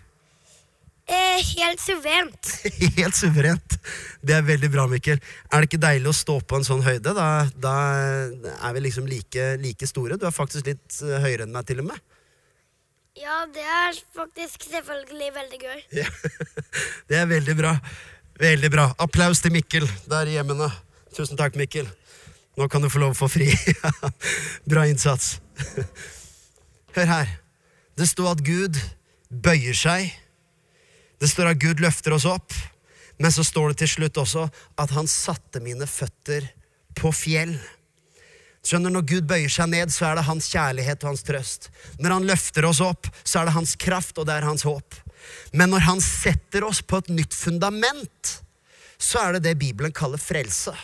Eh, 1.10 1.42
helt 1.58 1.82
suverent. 1.82 2.52
Helt 3.00 3.18
suverent. 3.18 3.76
Det 4.22 4.36
er 4.38 4.46
veldig 4.46 4.70
bra, 4.72 4.86
Mikkel. 4.90 5.20
Er 5.50 5.62
det 5.62 5.70
ikke 5.70 5.82
deilig 5.82 6.12
å 6.12 6.16
stå 6.16 6.36
på 6.46 6.60
en 6.60 6.68
sånn 6.68 6.84
høyde? 6.86 7.16
Da, 7.18 7.28
da 7.58 7.74
er 8.38 8.76
vi 8.78 8.84
liksom 8.86 9.10
like, 9.10 9.48
like 9.62 9.90
store. 9.90 10.20
Du 10.22 10.28
er 10.30 10.36
faktisk 10.36 10.70
litt 10.70 11.00
eh, 11.06 11.18
høyere 11.24 11.48
enn 11.48 11.56
meg, 11.56 11.66
til 11.70 11.82
og 11.82 11.90
med. 11.90 12.04
Ja, 13.20 13.42
det 13.52 13.66
er 13.66 13.98
faktisk 14.16 14.70
selvfølgelig 14.70 15.32
veldig 15.36 15.62
gøy. 15.66 15.80
Ja. 15.98 16.08
Det 17.10 17.18
er 17.18 17.26
veldig 17.28 17.58
bra. 17.58 17.74
Veldig 18.40 18.70
bra. 18.72 18.86
Applaus 19.02 19.42
til 19.44 19.52
Mikkel 19.58 19.90
der 20.08 20.30
i 20.30 20.38
hjemmene. 20.38 20.70
Tusen 21.18 21.40
takk, 21.40 21.58
Mikkel. 21.60 21.90
Nå 22.60 22.68
kan 22.68 22.84
du 22.84 22.90
få 22.92 23.00
lov 23.00 23.14
å 23.16 23.20
få 23.22 23.30
fri. 23.32 23.48
bra 24.72 24.84
innsats. 24.90 25.38
Hør 26.98 27.08
her. 27.08 27.30
Det 27.96 28.08
står 28.10 28.34
at 28.34 28.42
Gud 28.44 28.76
bøyer 29.32 29.78
seg. 29.78 30.10
Det 31.24 31.30
står 31.32 31.54
at 31.54 31.62
Gud 31.62 31.80
løfter 31.80 32.18
oss 32.18 32.28
opp. 32.28 32.52
Men 33.20 33.32
så 33.32 33.46
står 33.48 33.72
det 33.72 33.82
til 33.84 33.94
slutt 33.94 34.20
også 34.20 34.46
at 34.80 34.92
han 34.96 35.08
satte 35.08 35.64
mine 35.64 35.88
føtter 35.88 36.52
på 37.00 37.14
fjell. 37.16 37.56
Skjønner, 38.60 38.92
Når 38.92 39.08
Gud 39.08 39.32
bøyer 39.32 39.52
seg 39.52 39.72
ned, 39.72 39.96
så 39.96 40.10
er 40.10 40.20
det 40.20 40.28
hans 40.28 40.52
kjærlighet 40.52 41.04
og 41.04 41.14
hans 41.14 41.24
trøst. 41.24 41.72
Når 42.04 42.18
han 42.18 42.28
løfter 42.28 42.68
oss 42.68 42.84
opp, 42.84 43.08
så 43.24 43.40
er 43.40 43.48
det 43.48 43.56
hans 43.56 43.76
kraft, 43.80 44.20
og 44.20 44.28
det 44.28 44.36
er 44.36 44.48
hans 44.48 44.68
håp. 44.68 45.00
Men 45.56 45.72
når 45.72 45.88
han 45.88 46.04
setter 46.04 46.68
oss 46.68 46.84
på 46.84 47.00
et 47.00 47.12
nytt 47.22 47.36
fundament, 47.36 48.40
så 49.00 49.24
er 49.24 49.38
det 49.38 49.48
det 49.48 49.60
Bibelen 49.64 49.96
kaller 49.96 50.20
frelse. 50.20 50.76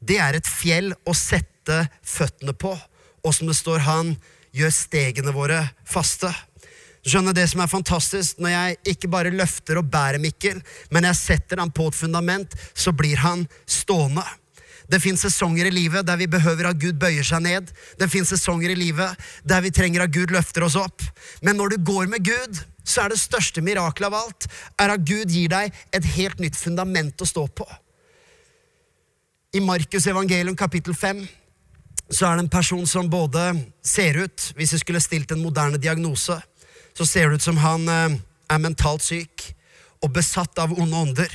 Det 0.00 0.18
er 0.22 0.38
et 0.38 0.48
fjell 0.48 0.92
å 1.06 1.14
sette 1.16 1.84
føttene 2.06 2.54
på, 2.54 2.72
og 3.24 3.34
som 3.34 3.50
det 3.50 3.56
står, 3.58 3.84
han 3.86 4.14
gjør 4.56 4.72
stegene 4.72 5.34
våre 5.34 5.60
faste. 5.86 6.30
Skjønner 7.08 7.36
det 7.36 7.46
som 7.50 7.62
er 7.62 7.70
fantastisk, 7.70 8.38
Når 8.38 8.50
jeg 8.50 8.76
ikke 8.94 9.08
bare 9.08 9.30
løfter 9.30 9.78
og 9.78 9.90
bærer 9.90 10.18
Mikkel, 10.18 10.60
men 10.90 11.04
jeg 11.04 11.16
setter 11.16 11.58
han 11.62 11.70
på 11.70 11.88
et 11.88 11.94
fundament, 11.94 12.54
så 12.74 12.92
blir 12.92 13.16
han 13.22 13.46
stående. 13.66 14.24
Det 14.88 15.02
fins 15.04 15.20
sesonger 15.20 15.68
i 15.68 15.74
livet 15.74 16.06
der 16.08 16.16
vi 16.16 16.26
behøver 16.26 16.70
at 16.70 16.80
Gud 16.80 16.96
bøyer 17.00 17.26
seg 17.26 17.42
ned. 17.44 17.68
Det 18.00 18.08
fins 18.08 18.30
sesonger 18.32 18.72
i 18.72 18.78
livet 18.78 19.28
der 19.44 19.60
vi 19.60 19.72
trenger 19.74 20.06
at 20.06 20.14
Gud 20.14 20.32
løfter 20.32 20.64
oss 20.64 20.78
opp. 20.80 21.04
Men 21.44 21.60
når 21.60 21.74
du 21.74 21.84
går 21.90 22.08
med 22.08 22.24
Gud, 22.24 22.62
så 22.88 23.04
er 23.04 23.12
det 23.12 23.20
største 23.20 23.60
mirakelet 23.60 24.08
av 24.08 24.16
alt 24.16 24.48
er 24.80 24.94
at 24.94 25.04
Gud 25.04 25.28
gir 25.28 25.52
deg 25.52 25.76
et 25.92 26.08
helt 26.16 26.40
nytt 26.40 26.56
fundament 26.56 27.20
å 27.20 27.28
stå 27.28 27.44
på. 27.52 27.68
I 29.52 29.60
Markus 29.60 30.06
evangelium 30.06 30.56
kapittel 30.56 30.94
5 30.94 31.22
så 32.10 32.26
er 32.26 32.36
det 32.36 32.42
en 32.42 32.50
person 32.52 32.86
som 32.86 33.06
både 33.08 33.42
ser 33.84 34.18
ut 34.20 34.50
Hvis 34.56 34.74
vi 34.74 34.80
skulle 34.82 35.00
stilt 35.00 35.30
en 35.32 35.40
moderne 35.40 35.80
diagnose, 35.80 36.36
så 36.92 37.06
ser 37.06 37.28
det 37.28 37.38
ut 37.38 37.46
som 37.46 37.56
han 37.56 37.88
eh, 37.88 38.18
er 38.50 38.60
mentalt 38.60 39.06
syk 39.06 39.46
og 40.04 40.12
besatt 40.12 40.58
av 40.60 40.74
onde 40.76 40.96
ånder. 40.96 41.32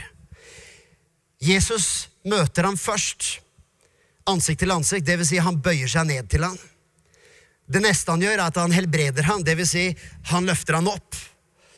Jesus 1.42 2.08
møter 2.24 2.64
ham 2.70 2.78
først, 2.78 3.42
ansikt 4.30 4.62
til 4.62 4.72
ansikt, 4.72 5.08
dvs. 5.08 5.34
Si 5.34 5.42
han 5.42 5.58
bøyer 5.60 5.90
seg 5.90 6.08
ned 6.08 6.30
til 6.32 6.46
ham. 6.46 6.56
Det 7.66 7.82
neste 7.84 8.14
han 8.14 8.24
gjør, 8.24 8.38
er 8.38 8.46
at 8.46 8.62
han 8.62 8.76
helbreder 8.78 9.28
ham, 9.28 9.44
dvs. 9.44 9.74
Si 9.74 9.88
han 10.32 10.48
løfter 10.48 10.78
han 10.80 10.88
opp. 10.94 11.18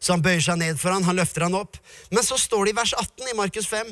Så 0.05 0.13
han 0.13 0.21
bøyer 0.21 0.43
seg 0.45 0.59
ned 0.61 0.77
for 0.77 0.93
han, 0.93 1.05
han 1.07 1.17
løfter 1.17 1.47
han 1.47 1.57
opp. 1.57 1.79
Men 2.13 2.21
så 2.21 2.37
står 2.37 2.67
det 2.67 2.75
i 2.75 2.77
vers 2.77 2.93
18 2.93 3.31
i 3.31 3.37
Markus 3.37 3.65
5 3.71 3.89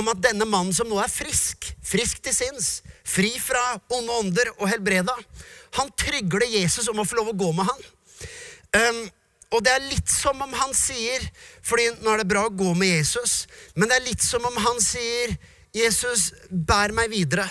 om 0.00 0.08
at 0.08 0.22
denne 0.24 0.48
mannen 0.48 0.72
som 0.72 0.88
nå 0.88 0.96
er 1.02 1.12
frisk, 1.12 1.68
frisk 1.84 2.22
til 2.24 2.32
sinns, 2.32 2.70
fri 3.04 3.34
fra 3.42 3.74
onde 3.92 4.16
ånder 4.22 4.54
og 4.56 4.70
helbreda, 4.70 5.12
han 5.76 5.92
trygler 6.00 6.48
Jesus 6.48 6.88
om 6.88 7.02
å 7.02 7.06
få 7.06 7.20
lov 7.20 7.34
å 7.34 7.38
gå 7.44 7.52
med 7.58 7.68
han. 7.68 7.84
Um, 8.70 9.04
og 9.50 9.64
det 9.66 9.74
er 9.74 9.88
litt 9.90 10.08
som 10.08 10.40
om 10.40 10.52
han 10.54 10.72
sier 10.78 11.24
fordi 11.66 11.90
nå 12.00 12.12
er 12.14 12.22
det 12.22 12.30
bra 12.30 12.46
å 12.46 12.54
gå 12.54 12.72
med 12.78 12.94
Jesus, 12.94 13.44
men 13.74 13.90
det 13.90 13.98
er 13.98 14.08
litt 14.08 14.24
som 14.24 14.46
om 14.46 14.56
han 14.64 14.80
sier, 14.80 15.36
'Jesus, 15.76 16.32
bær 16.50 16.90
meg 16.96 17.12
videre. 17.12 17.44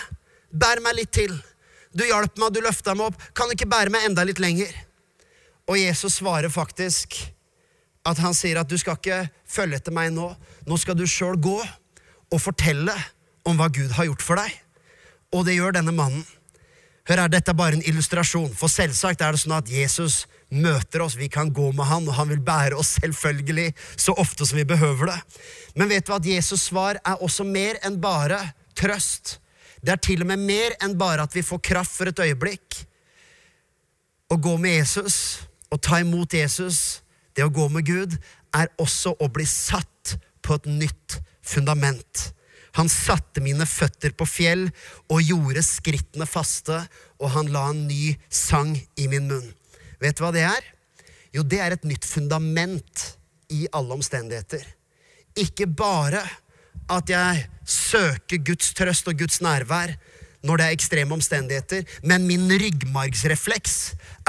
Bær 0.50 0.82
meg 0.84 0.98
litt 0.98 1.12
til. 1.14 1.32
Du 1.94 2.02
hjalp 2.04 2.36
meg, 2.36 2.52
du 2.52 2.60
løfta 2.60 2.92
meg 2.92 3.12
opp. 3.12 3.22
Kan 3.32 3.48
du 3.48 3.54
ikke 3.54 3.70
bære 3.70 3.92
meg 3.94 4.08
enda 4.08 4.26
litt 4.26 4.42
lenger?' 4.42 4.74
Og 5.70 5.78
Jesus 5.78 6.18
svarer 6.18 6.50
faktisk 6.50 7.14
at 8.08 8.20
han 8.22 8.34
sier 8.36 8.60
at 8.60 8.70
du 8.70 8.78
skal 8.80 8.96
ikke 8.98 9.22
følge 9.48 9.80
etter 9.80 9.94
meg 9.94 10.12
nå. 10.14 10.30
Nå 10.66 10.80
skal 10.80 10.96
du 10.96 11.06
sjøl 11.08 11.38
gå 11.40 11.58
og 12.30 12.40
fortelle 12.40 12.94
om 13.48 13.58
hva 13.58 13.68
Gud 13.72 13.92
har 13.96 14.08
gjort 14.08 14.24
for 14.24 14.40
deg. 14.40 14.54
Og 15.34 15.44
det 15.46 15.56
gjør 15.58 15.76
denne 15.76 15.94
mannen. 15.94 16.24
Hør 17.08 17.24
her, 17.24 17.30
Dette 17.32 17.50
er 17.50 17.58
bare 17.58 17.78
en 17.78 17.86
illustrasjon, 17.88 18.52
for 18.54 18.70
selvsagt 18.70 19.22
er 19.24 19.34
det 19.34 19.40
sånn 19.42 19.56
at 19.56 19.70
Jesus 19.72 20.24
møter 20.52 21.02
oss. 21.02 21.16
Vi 21.18 21.30
kan 21.32 21.48
gå 21.50 21.70
med 21.74 21.88
han, 21.88 22.06
og 22.06 22.14
han 22.14 22.28
vil 22.30 22.42
bære 22.44 22.78
oss 22.78 22.96
selvfølgelig 23.00 23.72
så 23.98 24.14
ofte 24.20 24.46
som 24.46 24.60
vi 24.60 24.66
behøver 24.68 25.10
det. 25.10 25.18
Men 25.74 25.90
vet 25.90 26.06
du 26.06 26.14
at 26.14 26.28
Jesus' 26.28 26.68
svar 26.68 27.00
er 27.00 27.24
også 27.24 27.46
mer 27.46 27.80
enn 27.86 27.98
bare 28.02 28.38
trøst. 28.78 29.38
Det 29.80 29.94
er 29.94 30.02
til 30.02 30.22
og 30.22 30.30
med 30.30 30.44
mer 30.44 30.76
enn 30.84 30.96
bare 31.00 31.24
at 31.24 31.34
vi 31.34 31.42
får 31.42 31.62
kraft 31.70 31.96
for 31.96 32.10
et 32.10 32.22
øyeblikk. 32.22 32.82
Å 34.30 34.36
gå 34.38 34.54
med 34.60 34.76
Jesus 34.78 35.16
og 35.70 35.80
ta 35.82 35.98
imot 36.02 36.34
Jesus, 36.36 37.00
det 37.40 37.48
å 37.48 37.54
gå 37.54 37.70
med 37.72 37.88
Gud, 37.88 38.18
er 38.52 38.68
også 38.82 39.14
å 39.16 39.30
bli 39.32 39.46
satt 39.48 40.18
på 40.44 40.58
et 40.58 40.68
nytt 40.68 41.20
fundament. 41.40 42.30
Han 42.78 42.90
satte 42.92 43.42
mine 43.42 43.66
føtter 43.66 44.12
på 44.14 44.26
fjell 44.28 44.68
og 45.10 45.24
gjorde 45.24 45.64
skrittene 45.66 46.28
faste, 46.28 46.82
og 47.18 47.32
han 47.34 47.50
la 47.54 47.70
en 47.72 47.86
ny 47.88 48.14
sang 48.28 48.76
i 49.00 49.08
min 49.10 49.26
munn. 49.30 49.48
Vet 50.00 50.18
du 50.18 50.22
hva 50.24 50.34
det 50.34 50.44
er? 50.46 50.68
Jo, 51.34 51.42
det 51.46 51.62
er 51.62 51.74
et 51.74 51.88
nytt 51.88 52.06
fundament 52.06 53.06
i 53.50 53.64
alle 53.74 53.96
omstendigheter. 53.96 54.62
Ikke 55.38 55.66
bare 55.66 56.22
at 56.90 57.10
jeg 57.10 57.44
søker 57.66 58.42
Guds 58.50 58.72
trøst 58.74 59.08
og 59.10 59.18
Guds 59.18 59.40
nærvær 59.42 59.94
når 60.46 60.56
det 60.56 60.66
er 60.66 60.74
ekstreme 60.74 61.14
omstendigheter, 61.14 61.84
men 62.02 62.24
min 62.26 62.46
ryggmargsrefleks 62.48 63.74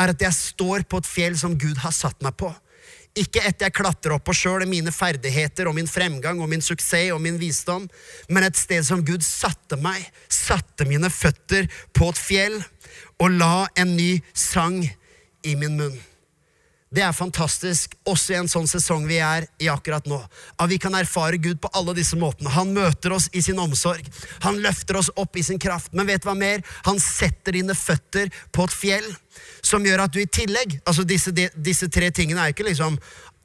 er 0.02 0.12
at 0.12 0.26
jeg 0.26 0.36
står 0.36 0.84
på 0.90 1.00
et 1.00 1.08
fjell 1.08 1.38
som 1.40 1.56
Gud 1.58 1.80
har 1.82 1.96
satt 1.96 2.20
meg 2.26 2.36
på. 2.40 2.52
Ikke 3.20 3.42
et 3.44 3.60
jeg 3.60 3.76
klatrer 3.76 4.16
opp 4.16 4.24
på 4.30 4.36
sjøl, 4.36 4.64
mine 4.70 4.94
ferdigheter 4.96 5.68
og 5.68 5.76
min 5.76 5.90
fremgang 5.90 6.40
og 6.40 6.48
min 6.52 6.64
suksess 6.64 7.12
og 7.12 7.20
min 7.24 7.40
visdom, 7.42 7.90
men 8.32 8.48
et 8.48 8.60
sted 8.60 8.86
som 8.88 9.04
Gud 9.04 9.26
satte 9.26 9.76
meg, 9.82 10.06
satte 10.32 10.88
mine 10.88 11.12
føtter 11.12 11.68
på 11.98 12.12
et 12.14 12.22
fjell 12.22 12.62
og 13.20 13.36
la 13.36 13.68
en 13.80 13.98
ny 13.98 14.14
sang 14.34 14.80
i 15.44 15.58
min 15.60 15.76
munn. 15.80 16.00
Det 16.92 17.00
er 17.06 17.14
fantastisk, 17.16 17.94
også 18.04 18.34
i 18.34 18.38
en 18.42 18.50
sånn 18.52 18.68
sesong 18.68 19.06
vi 19.08 19.22
er 19.24 19.46
i 19.64 19.70
akkurat 19.72 20.04
nå. 20.12 20.18
At 20.60 20.68
vi 20.68 20.76
kan 20.82 20.96
erfare 20.98 21.40
Gud 21.40 21.62
på 21.64 21.72
alle 21.78 21.96
disse 21.96 22.20
måtene. 22.20 22.52
Han 22.52 22.74
møter 22.76 23.16
oss 23.16 23.30
i 23.32 23.40
sin 23.46 23.62
omsorg. 23.64 24.04
Han 24.44 24.60
løfter 24.60 25.00
oss 25.00 25.08
opp 25.16 25.40
i 25.40 25.46
sin 25.48 25.60
kraft. 25.62 25.94
Men 25.96 26.12
vet 26.12 26.26
du 26.26 26.28
hva 26.28 26.36
mer? 26.36 26.60
Han 26.90 27.00
setter 27.00 27.56
dine 27.56 27.78
føtter 27.80 28.28
på 28.52 28.68
et 28.68 28.76
fjell 28.76 29.08
som 29.64 29.86
gjør 29.88 30.04
at 30.04 30.12
du 30.12 30.18
i 30.20 30.28
tillegg 30.28 30.74
Altså 30.90 31.06
disse, 31.08 31.32
de, 31.32 31.46
disse 31.56 31.88
tre 31.88 32.10
tingene 32.12 32.42
er 32.42 32.50
jo 32.50 32.56
ikke 32.58 32.68
liksom 32.68 32.98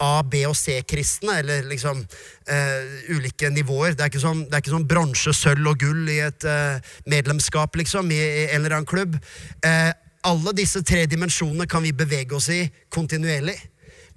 A, 0.03 0.21
B 0.27 0.43
og 0.45 0.57
C-kristne, 0.59 1.39
eller 1.41 1.63
liksom 1.71 2.03
uh, 2.03 3.13
ulike 3.15 3.49
nivåer. 3.49 3.95
Det 3.97 4.05
er 4.05 4.11
ikke 4.11 4.21
sånn, 4.21 4.43
det 4.45 4.59
er 4.59 4.65
ikke 4.65 4.75
sånn 4.75 4.89
bronse, 4.91 5.33
sølv 5.33 5.71
og 5.71 5.79
gull 5.81 6.11
i 6.13 6.19
et 6.27 6.45
uh, 6.45 6.83
medlemskap, 7.09 7.79
liksom, 7.81 8.11
i, 8.13 8.19
i 8.21 8.43
en 8.51 8.61
eller 8.61 8.77
annen 8.77 8.91
klubb. 8.91 9.17
Uh, 9.65 9.95
alle 10.27 10.53
disse 10.57 10.83
tre 10.87 11.07
dimensjonene 11.07 11.69
kan 11.71 11.85
vi 11.85 11.95
bevege 11.95 12.37
oss 12.37 12.51
i 12.53 12.65
kontinuerlig. 12.93 13.57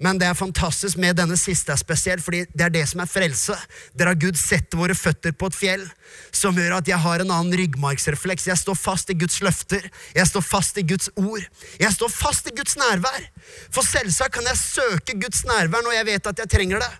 Men 0.00 0.16
det 0.16 0.30
er 0.30 0.36
fantastisk 0.36 0.96
med 0.96 1.18
denne 1.18 1.36
siste 1.36 1.74
spesiell, 1.76 2.22
fordi 2.24 2.46
det 2.56 2.64
er 2.64 2.72
det 2.72 2.86
som 2.88 3.02
er 3.02 3.10
frelse. 3.10 3.56
Det 3.92 4.06
er 4.06 4.14
at 4.14 4.22
Gud 4.22 4.38
setter 4.40 4.80
våre 4.80 4.96
føtter 4.96 5.34
på 5.36 5.50
et 5.50 5.58
fjell 5.58 5.84
som 6.32 6.56
gjør 6.56 6.78
at 6.78 6.88
jeg 6.88 6.96
har 7.02 7.20
en 7.20 7.34
annen 7.34 7.56
ryggmargsrefleks. 7.60 8.48
Jeg 8.48 8.62
står 8.62 8.78
fast 8.80 9.12
i 9.12 9.18
Guds 9.20 9.42
løfter. 9.44 9.84
Jeg 10.16 10.30
står 10.30 10.46
fast 10.46 10.80
i 10.80 10.86
Guds 10.88 11.12
ord. 11.20 11.44
Jeg 11.82 11.92
står 11.92 12.12
fast 12.14 12.48
i 12.48 12.54
Guds 12.56 12.78
nærvær. 12.80 13.28
For 13.68 13.84
selvsagt 13.84 14.38
kan 14.38 14.48
jeg 14.48 14.62
søke 14.62 15.18
Guds 15.20 15.44
nærvær 15.44 15.84
når 15.84 15.98
jeg 15.98 16.08
vet 16.14 16.32
at 16.32 16.44
jeg 16.44 16.52
trenger 16.56 16.80
det. 16.80 16.92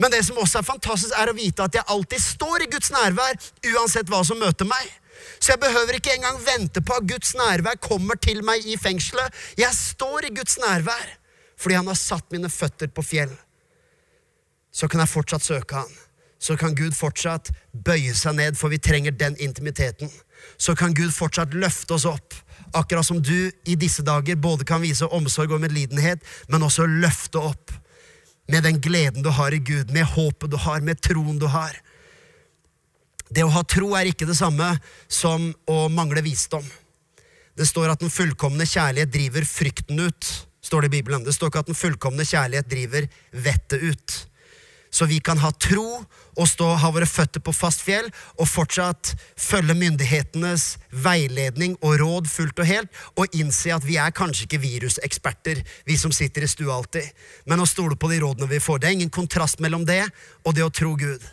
Men 0.00 0.14
det 0.14 0.22
som 0.24 0.40
også 0.40 0.62
er 0.62 0.70
fantastisk, 0.70 1.12
er 1.18 1.28
å 1.28 1.36
vite 1.36 1.68
at 1.68 1.74
jeg 1.74 1.90
alltid 1.90 2.22
står 2.22 2.64
i 2.64 2.70
Guds 2.72 2.94
nærvær 2.94 3.36
uansett 3.74 4.08
hva 4.08 4.22
som 4.24 4.40
møter 4.40 4.68
meg. 4.70 4.88
Så 5.38 5.52
jeg 5.54 5.62
behøver 5.62 5.98
ikke 5.98 6.14
engang 6.16 6.40
vente 6.46 6.82
på 6.82 6.98
at 6.98 7.06
Guds 7.08 7.34
nærvær 7.38 7.78
kommer 7.82 8.18
til 8.20 8.42
meg 8.46 8.66
i 8.66 8.76
fengselet. 8.80 9.34
Jeg 9.58 9.74
står 9.74 10.28
i 10.28 10.34
Guds 10.34 10.58
nærvær 10.62 11.16
fordi 11.58 11.74
han 11.74 11.88
har 11.90 11.98
satt 11.98 12.28
mine 12.30 12.50
føtter 12.50 12.86
på 12.94 13.02
fjell. 13.02 13.32
Så 14.70 14.86
kan 14.86 15.02
jeg 15.02 15.10
fortsatt 15.10 15.42
søke 15.42 15.80
han. 15.80 15.96
Så 16.38 16.54
kan 16.56 16.76
Gud 16.78 16.94
fortsatt 16.94 17.50
bøye 17.74 18.14
seg 18.14 18.36
ned, 18.38 18.54
for 18.54 18.70
vi 18.70 18.78
trenger 18.78 19.10
den 19.10 19.34
intimiteten. 19.42 20.10
Så 20.54 20.76
kan 20.78 20.94
Gud 20.94 21.10
fortsatt 21.10 21.54
løfte 21.54 21.96
oss 21.96 22.06
opp, 22.06 22.36
akkurat 22.78 23.06
som 23.06 23.18
du 23.18 23.50
i 23.66 23.74
disse 23.74 24.04
dager 24.06 24.38
både 24.38 24.66
kan 24.68 24.82
vise 24.84 25.06
omsorg 25.10 25.56
og 25.56 25.64
medlidenhet, 25.64 26.22
men 26.46 26.62
også 26.62 26.86
løfte 26.86 27.42
opp 27.42 27.74
med 28.48 28.62
den 28.64 28.78
gleden 28.80 29.26
du 29.26 29.32
har 29.34 29.52
i 29.52 29.58
Gud, 29.58 29.90
med 29.90 30.06
håpet 30.14 30.50
du 30.50 30.56
har, 30.62 30.80
med 30.80 31.02
troen 31.02 31.42
du 31.42 31.48
har. 31.50 31.74
Det 33.28 33.44
å 33.44 33.52
ha 33.52 33.62
tro 33.68 33.92
er 33.98 34.10
ikke 34.10 34.28
det 34.28 34.36
samme 34.38 34.70
som 35.08 35.50
å 35.68 35.80
mangle 35.92 36.22
visdom. 36.24 36.64
Det 37.58 37.66
står 37.66 37.92
at 37.92 38.02
den 38.04 38.12
fullkomne 38.12 38.64
kjærlighet 38.68 39.10
driver 39.12 39.46
frykten 39.48 40.00
ut, 40.00 40.30
står 40.62 40.84
det 40.84 40.92
i 40.92 40.96
Bibelen. 40.98 41.24
Det 41.26 41.34
står 41.34 41.50
ikke 41.50 41.64
at 41.64 41.70
den 41.70 41.78
fullkomne 41.78 42.26
kjærlighet 42.26 42.70
driver 42.70 43.08
vettet 43.34 43.82
ut. 43.82 44.18
Så 44.90 45.04
vi 45.04 45.18
kan 45.20 45.38
ha 45.42 45.50
tro 45.52 45.84
og 46.38 46.46
stå, 46.48 46.68
ha 46.80 46.90
våre 46.94 47.06
føtter 47.08 47.42
på 47.44 47.52
fast 47.52 47.82
fjell 47.84 48.06
og 48.38 48.48
fortsatt 48.48 49.10
følge 49.36 49.76
myndighetenes 49.76 50.78
veiledning 51.04 51.74
og 51.82 51.98
råd 52.00 52.30
fullt 52.30 52.62
og 52.62 52.68
helt, 52.70 53.00
og 53.18 53.36
innse 53.36 53.74
at 53.74 53.84
vi 53.84 53.98
er 54.00 54.14
kanskje 54.16 54.46
ikke 54.46 54.62
viruseksperter, 54.62 55.60
vi 55.84 55.98
som 56.00 56.14
sitter 56.14 56.46
i 56.46 56.50
stua 56.50 56.78
alltid, 56.78 57.04
men 57.44 57.60
å 57.60 57.68
stole 57.68 57.98
på 58.00 58.08
de 58.12 58.22
rådene 58.22 58.48
vi 58.48 58.62
får. 58.64 58.80
Det 58.80 58.88
er 58.88 58.96
ingen 58.96 59.12
kontrast 59.12 59.60
mellom 59.60 59.84
det 59.88 60.06
og 60.44 60.56
det 60.56 60.64
å 60.64 60.72
tro 60.72 60.94
Gud. 60.96 61.26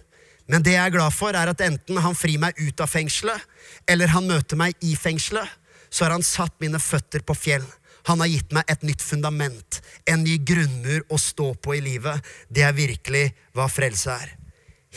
Men 0.45 0.63
det 0.65 0.75
jeg 0.75 0.85
er 0.85 0.93
glad 0.93 1.13
for, 1.13 1.33
er 1.33 1.49
at 1.49 1.61
enten 1.65 1.97
han 2.01 2.17
frir 2.17 2.37
meg 2.41 2.57
ut 2.61 2.81
av 2.83 2.89
fengselet, 2.91 3.41
eller 3.89 4.11
han 4.13 4.27
møter 4.29 4.59
meg 4.59 4.77
i 4.85 4.93
fengselet, 4.97 5.49
så 5.89 6.05
har 6.05 6.15
han 6.15 6.25
satt 6.25 6.53
mine 6.61 6.79
føtter 6.81 7.23
på 7.25 7.35
fjell. 7.37 7.65
Han 8.05 8.21
har 8.21 8.29
gitt 8.29 8.51
meg 8.53 8.69
et 8.69 8.83
nytt 8.85 9.01
fundament, 9.01 9.79
en 10.05 10.21
ny 10.21 10.37
grunnmur 10.37 11.07
å 11.09 11.17
stå 11.17 11.53
på 11.57 11.77
i 11.77 11.81
livet. 11.81 12.21
Det 12.49 12.65
er 12.67 12.77
virkelig 12.77 13.29
hva 13.57 13.65
frelse 13.71 14.13
er. 14.13 14.35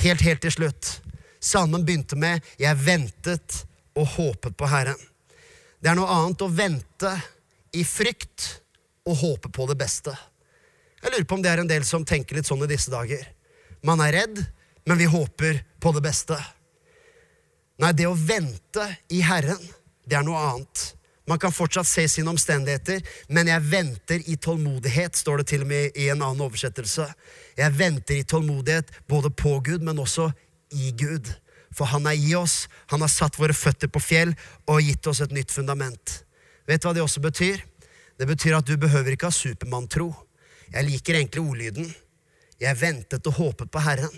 Helt, 0.03 0.25
helt 0.27 0.43
til 0.45 0.53
slutt. 0.53 0.91
Salmen 1.41 1.85
begynte 1.87 2.17
med 2.17 2.43
'Jeg 2.59 2.77
ventet 2.77 3.65
og 3.95 4.07
håpet 4.07 4.57
på 4.57 4.69
Herren'. 4.69 5.01
Det 5.81 5.91
er 5.91 5.95
noe 5.95 6.11
annet 6.11 6.43
å 6.43 6.51
vente 6.51 7.23
i 7.73 7.85
frykt 7.85 8.61
og 9.07 9.17
håpe 9.17 9.49
på 9.49 9.67
det 9.71 9.79
beste. 9.79 10.13
Jeg 11.03 11.13
lurer 11.13 11.25
på 11.25 11.35
om 11.35 11.43
det 11.43 11.51
er 11.51 11.63
en 11.63 11.71
del 11.71 11.85
som 11.85 12.05
tenker 12.05 12.37
litt 12.37 12.47
sånn 12.47 12.65
i 12.65 12.71
disse 12.71 12.91
dager. 12.91 13.23
Man 13.87 14.01
er 14.01 14.13
redd, 14.13 14.41
men 14.89 14.99
vi 14.99 15.05
håper 15.05 15.65
på 15.81 15.93
det 15.93 16.01
beste. 16.01 16.37
Nei, 17.79 17.91
det 17.93 18.07
å 18.09 18.15
vente 18.17 18.87
i 19.13 19.21
Herren, 19.21 19.61
det 20.09 20.17
er 20.17 20.25
noe 20.25 20.41
annet. 20.41 20.85
Man 21.29 21.37
kan 21.39 21.53
fortsatt 21.53 21.87
se 21.87 22.07
sine 22.09 22.33
omstendigheter, 22.33 23.03
men 23.29 23.51
jeg 23.51 23.67
venter 23.69 24.23
i 24.33 24.39
tålmodighet, 24.41 25.19
står 25.21 25.43
det 25.43 25.51
til 25.51 25.67
og 25.67 25.69
med 25.69 25.93
i 25.93 26.07
en 26.09 26.23
annen 26.25 26.41
oversettelse. 26.47 27.05
Jeg 27.59 27.77
venter 27.77 28.17
i 28.17 28.25
tålmodighet 28.25 28.95
både 29.13 29.29
på 29.29 29.59
Gud, 29.67 29.85
men 29.85 30.01
også 30.01 30.31
i 30.73 30.89
Gud. 30.97 31.29
For 31.77 31.93
han 31.93 32.09
er 32.09 32.17
i 32.17 32.33
oss, 32.39 32.63
han 32.89 33.05
har 33.05 33.13
satt 33.13 33.37
våre 33.37 33.53
føtter 33.53 33.93
på 33.93 34.01
fjell 34.01 34.33
og 34.65 34.81
gitt 34.87 35.11
oss 35.11 35.21
et 35.21 35.35
nytt 35.37 35.53
fundament. 35.53 36.23
Vet 36.65 36.81
du 36.81 36.89
hva 36.89 36.95
det 36.97 37.05
også 37.05 37.21
betyr? 37.21 37.61
Det 38.17 38.27
betyr 38.27 38.57
at 38.57 38.67
du 38.67 38.81
behøver 38.81 39.13
ikke 39.13 39.29
ha 39.29 39.37
supermanntro. 39.37 40.09
Jeg 40.73 40.89
liker 40.89 41.21
egentlig 41.21 41.45
ordlyden. 41.45 41.93
Jeg 42.59 42.81
ventet 42.81 43.29
og 43.29 43.37
håpet 43.37 43.69
på 43.69 43.85
Herren. 43.85 44.17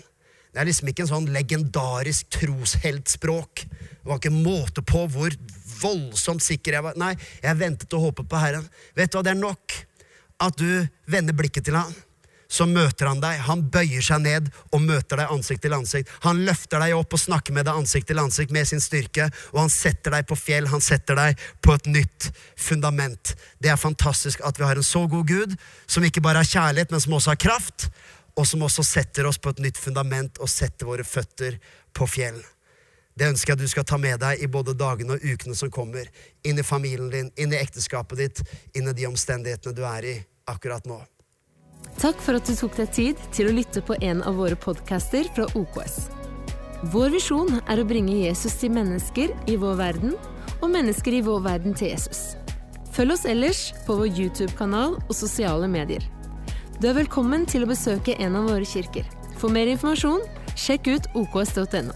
Det 0.51 0.59
er 0.59 0.67
liksom 0.67 0.91
ikke 0.91 1.05
en 1.05 1.11
sånn 1.13 1.31
legendarisk 1.31 2.27
trosheltspråk. 2.35 3.63
Det 3.63 4.09
var 4.09 4.19
ikke 4.19 4.33
måte 4.35 4.83
på 4.83 5.05
hvor 5.13 5.35
voldsomt 5.81 6.43
sikker 6.43 6.77
jeg 6.77 6.85
var. 6.85 6.99
Nei, 6.99 7.13
jeg 7.41 7.59
ventet 7.59 7.95
og 7.95 8.09
håpet 8.09 8.29
på 8.29 8.41
Herren. 8.41 8.67
Vet 8.97 9.11
du 9.11 9.17
hva, 9.19 9.25
det 9.25 9.35
er 9.35 9.41
nok 9.41 9.77
at 10.41 10.57
du 10.57 10.87
vender 11.11 11.37
blikket 11.37 11.69
til 11.69 11.77
Han. 11.79 11.93
Så 12.51 12.65
møter 12.67 13.07
han 13.07 13.21
deg. 13.23 13.37
Han 13.47 13.61
bøyer 13.71 14.03
seg 14.03 14.25
ned 14.25 14.49
og 14.75 14.81
møter 14.83 15.21
deg 15.21 15.29
ansikt 15.31 15.61
til 15.63 15.71
ansikt. 15.71 16.09
Han 16.25 16.41
løfter 16.43 16.81
deg 16.83 16.97
opp 16.97 17.15
og 17.15 17.21
snakker 17.21 17.55
med 17.55 17.63
deg 17.63 17.77
ansikt 17.79 18.09
til 18.09 18.19
ansikt 18.19 18.51
med 18.51 18.67
sin 18.67 18.83
styrke. 18.83 19.29
Og 19.53 19.61
han 19.61 19.71
setter 19.71 20.17
deg 20.17 20.27
på 20.27 20.35
fjell, 20.35 20.67
han 20.67 20.83
setter 20.83 21.15
deg 21.15 21.39
på 21.63 21.77
et 21.77 21.87
nytt 21.87 22.27
fundament. 22.59 23.37
Det 23.63 23.71
er 23.71 23.79
fantastisk 23.79 24.43
at 24.43 24.59
vi 24.59 24.67
har 24.67 24.75
en 24.75 24.83
så 24.83 25.05
god 25.07 25.31
Gud, 25.31 25.55
som 25.87 26.03
ikke 26.03 26.23
bare 26.25 26.43
har 26.43 26.51
kjærlighet, 26.51 26.91
men 26.91 27.05
som 27.05 27.15
også 27.15 27.31
har 27.37 27.39
kraft 27.39 27.87
og 28.35 28.47
som 28.47 28.63
også 28.65 28.83
setter 28.85 29.27
oss 29.27 29.39
på 29.41 29.51
et 29.53 29.61
nytt 29.63 29.79
fundament 29.79 30.39
og 30.41 30.49
setter 30.49 30.89
våre 30.89 31.05
føtter 31.07 31.57
på 31.93 32.07
fjell. 32.07 32.39
Det 33.17 33.27
ønsker 33.27 33.53
jeg 33.53 33.59
du 33.59 33.71
skal 33.71 33.85
ta 33.87 33.97
med 33.99 34.21
deg 34.23 34.39
i 34.41 34.47
både 34.47 34.73
dagene 34.77 35.17
og 35.17 35.23
ukene 35.23 35.55
som 35.57 35.71
kommer. 35.73 36.07
Inn 36.47 36.59
i 36.59 36.65
familien 36.65 37.11
din, 37.11 37.31
inn 37.35 37.51
i 37.51 37.59
ekteskapet 37.59 38.17
ditt, 38.17 38.43
inn 38.73 38.87
i 38.87 38.95
de 38.95 39.07
omstendighetene 39.09 39.75
du 39.75 39.83
er 39.85 40.07
i 40.07 40.15
akkurat 40.49 40.87
nå. 40.87 41.01
Takk 41.99 42.21
for 42.23 42.37
at 42.39 42.47
du 42.47 42.55
tok 42.55 42.77
deg 42.77 42.93
tid 42.95 43.21
til 43.35 43.49
å 43.49 43.55
lytte 43.55 43.83
på 43.83 43.97
en 43.99 44.23
av 44.23 44.39
våre 44.39 44.55
podcaster 44.55 45.27
fra 45.35 45.47
OKS. 45.57 45.97
Vår 46.93 47.11
visjon 47.13 47.59
er 47.69 47.81
å 47.81 47.85
bringe 47.85 48.15
Jesus 48.23 48.55
til 48.61 48.71
mennesker 48.73 49.35
i 49.51 49.57
vår 49.59 49.75
verden, 49.81 50.15
og 50.61 50.71
mennesker 50.73 51.17
i 51.17 51.21
vår 51.25 51.43
verden 51.45 51.75
til 51.77 51.91
Jesus. 51.91 52.35
Følg 52.95 53.15
oss 53.15 53.27
ellers 53.29 53.61
på 53.85 53.97
vår 53.99 54.09
YouTube-kanal 54.09 54.97
og 55.01 55.13
sosiale 55.17 55.69
medier. 55.69 56.05
Du 56.81 56.87
er 56.89 56.95
velkommen 56.97 57.43
til 57.45 57.61
å 57.61 57.67
besøke 57.69 58.15
en 58.25 58.33
av 58.39 58.47
våre 58.49 58.65
kirker. 58.65 59.05
For 59.37 59.53
mer 59.53 59.69
informasjon, 59.69 60.23
sjekk 60.57 60.87
ut 60.89 61.09
oks.no. 61.13 61.93